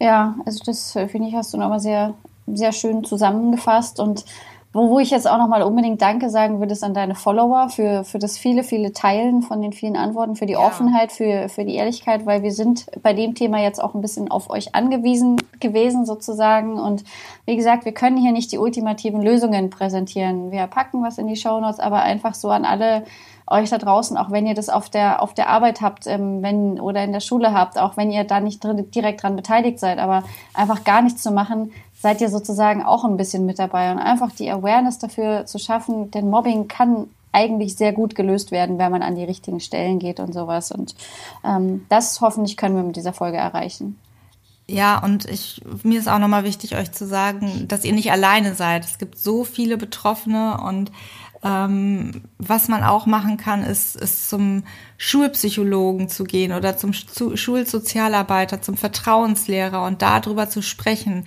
Ja, 0.00 0.36
also 0.46 0.60
das 0.64 0.94
äh, 0.94 1.08
finde 1.08 1.28
ich, 1.28 1.34
hast 1.34 1.52
du 1.52 1.58
nochmal 1.58 1.80
sehr, 1.80 2.14
sehr 2.46 2.72
schön 2.72 3.04
zusammengefasst 3.04 3.98
und 3.98 4.24
wo, 4.72 4.90
wo 4.90 4.98
ich 4.98 5.10
jetzt 5.10 5.26
auch 5.26 5.38
nochmal 5.38 5.62
unbedingt 5.62 6.02
Danke 6.02 6.28
sagen 6.28 6.60
würde, 6.60 6.72
ist 6.72 6.84
an 6.84 6.92
deine 6.92 7.14
Follower 7.14 7.70
für, 7.70 8.04
für 8.04 8.18
das 8.18 8.36
viele, 8.36 8.62
viele 8.62 8.92
Teilen 8.92 9.40
von 9.40 9.62
den 9.62 9.72
vielen 9.72 9.96
Antworten, 9.96 10.36
für 10.36 10.44
die 10.44 10.52
ja. 10.52 10.60
Offenheit, 10.60 11.10
für, 11.10 11.48
für 11.48 11.64
die 11.64 11.74
Ehrlichkeit, 11.74 12.26
weil 12.26 12.42
wir 12.42 12.52
sind 12.52 12.86
bei 13.02 13.14
dem 13.14 13.34
Thema 13.34 13.60
jetzt 13.62 13.82
auch 13.82 13.94
ein 13.94 14.02
bisschen 14.02 14.30
auf 14.30 14.50
euch 14.50 14.74
angewiesen 14.74 15.40
gewesen 15.58 16.04
sozusagen. 16.04 16.78
Und 16.78 17.02
wie 17.46 17.56
gesagt, 17.56 17.86
wir 17.86 17.92
können 17.92 18.18
hier 18.18 18.32
nicht 18.32 18.52
die 18.52 18.58
ultimativen 18.58 19.22
Lösungen 19.22 19.70
präsentieren. 19.70 20.50
Wir 20.50 20.66
packen 20.66 21.02
was 21.02 21.16
in 21.16 21.26
die 21.26 21.36
Show 21.36 21.58
Notes, 21.60 21.80
aber 21.80 22.02
einfach 22.02 22.34
so 22.34 22.50
an 22.50 22.66
alle 22.66 23.04
euch 23.50 23.70
da 23.70 23.78
draußen, 23.78 24.16
auch 24.16 24.30
wenn 24.30 24.46
ihr 24.46 24.54
das 24.54 24.68
auf 24.68 24.88
der, 24.88 25.22
auf 25.22 25.34
der 25.34 25.48
Arbeit 25.48 25.80
habt, 25.80 26.06
ähm, 26.06 26.42
wenn, 26.42 26.80
oder 26.80 27.02
in 27.04 27.12
der 27.12 27.20
Schule 27.20 27.52
habt, 27.52 27.78
auch 27.78 27.96
wenn 27.96 28.10
ihr 28.10 28.24
da 28.24 28.40
nicht 28.40 28.62
drin, 28.62 28.90
direkt 28.90 29.22
dran 29.22 29.36
beteiligt 29.36 29.78
seid, 29.78 29.98
aber 29.98 30.22
einfach 30.54 30.84
gar 30.84 31.02
nichts 31.02 31.22
zu 31.22 31.30
machen, 31.30 31.72
seid 32.00 32.20
ihr 32.20 32.28
sozusagen 32.28 32.82
auch 32.82 33.04
ein 33.04 33.16
bisschen 33.16 33.46
mit 33.46 33.58
dabei 33.58 33.90
und 33.90 33.98
einfach 33.98 34.32
die 34.32 34.50
Awareness 34.50 34.98
dafür 34.98 35.46
zu 35.46 35.58
schaffen, 35.58 36.10
denn 36.10 36.30
Mobbing 36.30 36.68
kann 36.68 37.08
eigentlich 37.32 37.76
sehr 37.76 37.92
gut 37.92 38.14
gelöst 38.14 38.50
werden, 38.50 38.78
wenn 38.78 38.92
man 38.92 39.02
an 39.02 39.14
die 39.14 39.24
richtigen 39.24 39.60
Stellen 39.60 39.98
geht 39.98 40.20
und 40.20 40.32
sowas. 40.32 40.72
Und 40.72 40.94
ähm, 41.44 41.86
das 41.88 42.20
hoffentlich 42.20 42.56
können 42.56 42.76
wir 42.76 42.82
mit 42.82 42.96
dieser 42.96 43.12
Folge 43.12 43.36
erreichen. 43.36 43.98
Ja, 44.70 45.02
und 45.02 45.24
ich, 45.24 45.62
mir 45.82 45.98
ist 45.98 46.08
auch 46.08 46.18
nochmal 46.18 46.44
wichtig, 46.44 46.76
euch 46.76 46.92
zu 46.92 47.06
sagen, 47.06 47.66
dass 47.68 47.84
ihr 47.84 47.94
nicht 47.94 48.12
alleine 48.12 48.54
seid. 48.54 48.84
Es 48.84 48.98
gibt 48.98 49.18
so 49.18 49.44
viele 49.44 49.78
Betroffene 49.78 50.60
und 50.60 50.92
ähm, 51.44 52.22
was 52.38 52.68
man 52.68 52.82
auch 52.82 53.06
machen 53.06 53.36
kann, 53.36 53.62
ist, 53.62 53.96
ist 53.96 54.28
zum 54.28 54.64
Schulpsychologen 54.96 56.08
zu 56.08 56.24
gehen 56.24 56.52
oder 56.52 56.76
zum 56.76 56.92
Schulsozialarbeiter, 56.92 58.60
zum 58.60 58.76
Vertrauenslehrer 58.76 59.84
und 59.84 60.02
darüber 60.02 60.48
zu 60.48 60.62
sprechen. 60.62 61.26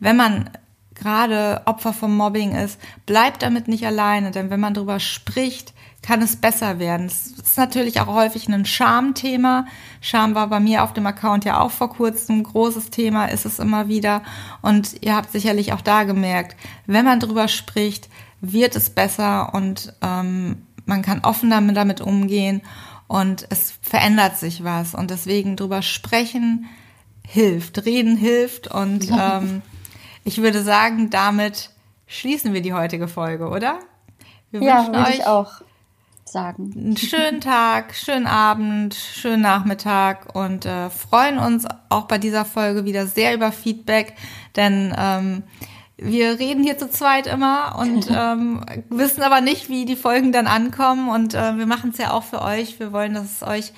Wenn 0.00 0.16
man 0.16 0.50
gerade 0.94 1.62
Opfer 1.66 1.92
vom 1.92 2.16
Mobbing 2.16 2.54
ist, 2.54 2.80
bleibt 3.06 3.42
damit 3.42 3.68
nicht 3.68 3.86
alleine, 3.86 4.30
denn 4.30 4.50
wenn 4.50 4.60
man 4.60 4.74
darüber 4.74 5.00
spricht, 5.00 5.72
kann 6.02 6.20
es 6.20 6.36
besser 6.36 6.80
werden. 6.80 7.06
Es 7.06 7.28
ist 7.28 7.56
natürlich 7.56 8.00
auch 8.00 8.08
häufig 8.08 8.48
ein 8.48 8.66
Schamthema. 8.66 9.66
Scham 10.00 10.34
war 10.34 10.48
bei 10.48 10.58
mir 10.58 10.82
auf 10.82 10.92
dem 10.92 11.06
Account 11.06 11.44
ja 11.44 11.60
auch 11.60 11.70
vor 11.70 11.90
kurzem 11.90 12.38
ein 12.38 12.42
großes 12.42 12.90
Thema, 12.90 13.26
ist 13.26 13.46
es 13.46 13.60
immer 13.60 13.86
wieder. 13.86 14.22
Und 14.62 14.96
ihr 15.00 15.14
habt 15.14 15.30
sicherlich 15.30 15.72
auch 15.72 15.80
da 15.80 16.02
gemerkt, 16.02 16.56
wenn 16.86 17.04
man 17.04 17.20
darüber 17.20 17.46
spricht, 17.46 18.08
wird 18.42 18.76
es 18.76 18.90
besser 18.90 19.54
und 19.54 19.94
ähm, 20.02 20.66
man 20.84 21.00
kann 21.00 21.20
offener 21.20 21.62
damit 21.72 22.02
umgehen 22.02 22.60
und 23.06 23.46
es 23.50 23.72
verändert 23.80 24.36
sich 24.36 24.64
was. 24.64 24.94
Und 24.94 25.10
deswegen 25.10 25.56
drüber 25.56 25.80
sprechen 25.80 26.68
hilft, 27.26 27.84
reden 27.86 28.16
hilft. 28.16 28.68
Und 28.68 29.10
ähm, 29.10 29.62
ich 30.24 30.38
würde 30.38 30.62
sagen, 30.62 31.10
damit 31.10 31.70
schließen 32.06 32.52
wir 32.52 32.62
die 32.62 32.74
heutige 32.74 33.08
Folge, 33.08 33.48
oder? 33.48 33.78
Wir 34.50 34.62
ja, 34.62 34.86
würde 34.86 35.10
ich 35.10 35.26
auch 35.26 35.62
sagen. 36.24 36.72
Einen 36.74 36.96
schönen 36.96 37.40
Tag, 37.40 37.94
schönen 37.94 38.26
Abend, 38.26 38.94
schönen 38.94 39.42
Nachmittag 39.42 40.34
und 40.34 40.66
äh, 40.66 40.90
freuen 40.90 41.38
uns 41.38 41.66
auch 41.90 42.04
bei 42.04 42.18
dieser 42.18 42.44
Folge 42.44 42.84
wieder 42.84 43.06
sehr 43.06 43.34
über 43.34 43.52
Feedback, 43.52 44.14
denn 44.56 44.94
ähm, 44.98 45.42
wir 46.04 46.38
reden 46.38 46.62
hier 46.62 46.78
zu 46.78 46.88
zweit 46.90 47.26
immer 47.26 47.76
und 47.78 48.08
ähm, 48.14 48.64
wissen 48.88 49.22
aber 49.22 49.40
nicht, 49.40 49.68
wie 49.68 49.84
die 49.84 49.96
Folgen 49.96 50.32
dann 50.32 50.46
ankommen. 50.46 51.08
Und 51.08 51.34
äh, 51.34 51.56
wir 51.56 51.66
machen 51.66 51.90
es 51.90 51.98
ja 51.98 52.12
auch 52.12 52.24
für 52.24 52.42
euch. 52.42 52.78
Wir 52.80 52.92
wollen, 52.92 53.14
dass 53.14 53.42
es 53.42 53.42
euch 53.42 53.72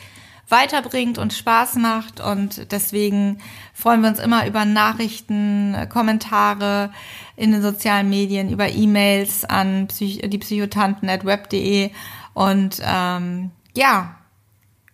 weiterbringt 0.49 1.19
und 1.19 1.33
Spaß 1.33 1.77
macht. 1.77 2.21
Und 2.21 2.71
deswegen 2.73 3.39
freuen 3.73 4.03
wir 4.03 4.09
uns 4.09 4.19
immer 4.19 4.47
über 4.47 4.65
Nachrichten, 4.65 5.77
Kommentare 5.93 6.91
in 7.37 7.53
den 7.53 7.63
sozialen 7.63 8.09
Medien, 8.09 8.51
über 8.51 8.69
E-Mails 8.69 9.45
an 9.45 9.87
Psych 9.89 10.21
die 10.25 10.39
Psychotanten.web.de. 10.39 11.91
Und 12.35 12.81
ähm, 12.85 13.51
ja, 13.77 14.17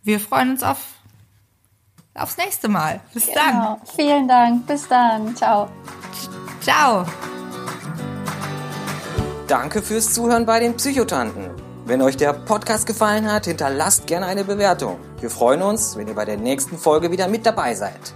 wir 0.02 0.20
freuen 0.20 0.50
uns 0.50 0.62
auf 0.62 0.78
aufs 2.14 2.36
nächste 2.36 2.68
Mal. 2.68 3.00
Bis 3.14 3.26
genau. 3.26 3.36
dann. 3.36 3.76
Vielen 3.96 4.28
Dank. 4.28 4.66
Bis 4.66 4.88
dann. 4.88 5.34
Ciao. 5.36 5.68
Ciao. 6.60 7.06
Danke 9.46 9.82
fürs 9.82 10.12
Zuhören 10.12 10.46
bei 10.46 10.60
den 10.60 10.76
Psychotanten. 10.76 11.50
Wenn 11.86 12.02
euch 12.02 12.16
der 12.16 12.32
Podcast 12.32 12.86
gefallen 12.86 13.30
hat, 13.30 13.46
hinterlasst 13.46 14.06
gerne 14.06 14.26
eine 14.26 14.44
Bewertung. 14.44 14.98
Wir 15.20 15.30
freuen 15.30 15.62
uns, 15.62 15.96
wenn 15.96 16.06
ihr 16.06 16.14
bei 16.14 16.24
der 16.24 16.36
nächsten 16.36 16.78
Folge 16.78 17.10
wieder 17.10 17.26
mit 17.26 17.44
dabei 17.46 17.74
seid. 17.74 18.14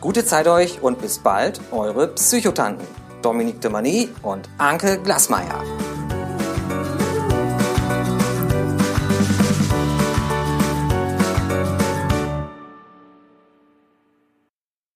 Gute 0.00 0.24
Zeit 0.24 0.48
euch 0.48 0.82
und 0.82 1.00
bis 1.00 1.20
bald, 1.20 1.60
eure 1.70 2.08
Psychotanten. 2.08 2.86
Dominique 3.22 3.60
de 3.60 3.70
Mani 3.70 4.08
und 4.22 4.48
Anke 4.58 4.98
Glasmeier. 4.98 5.62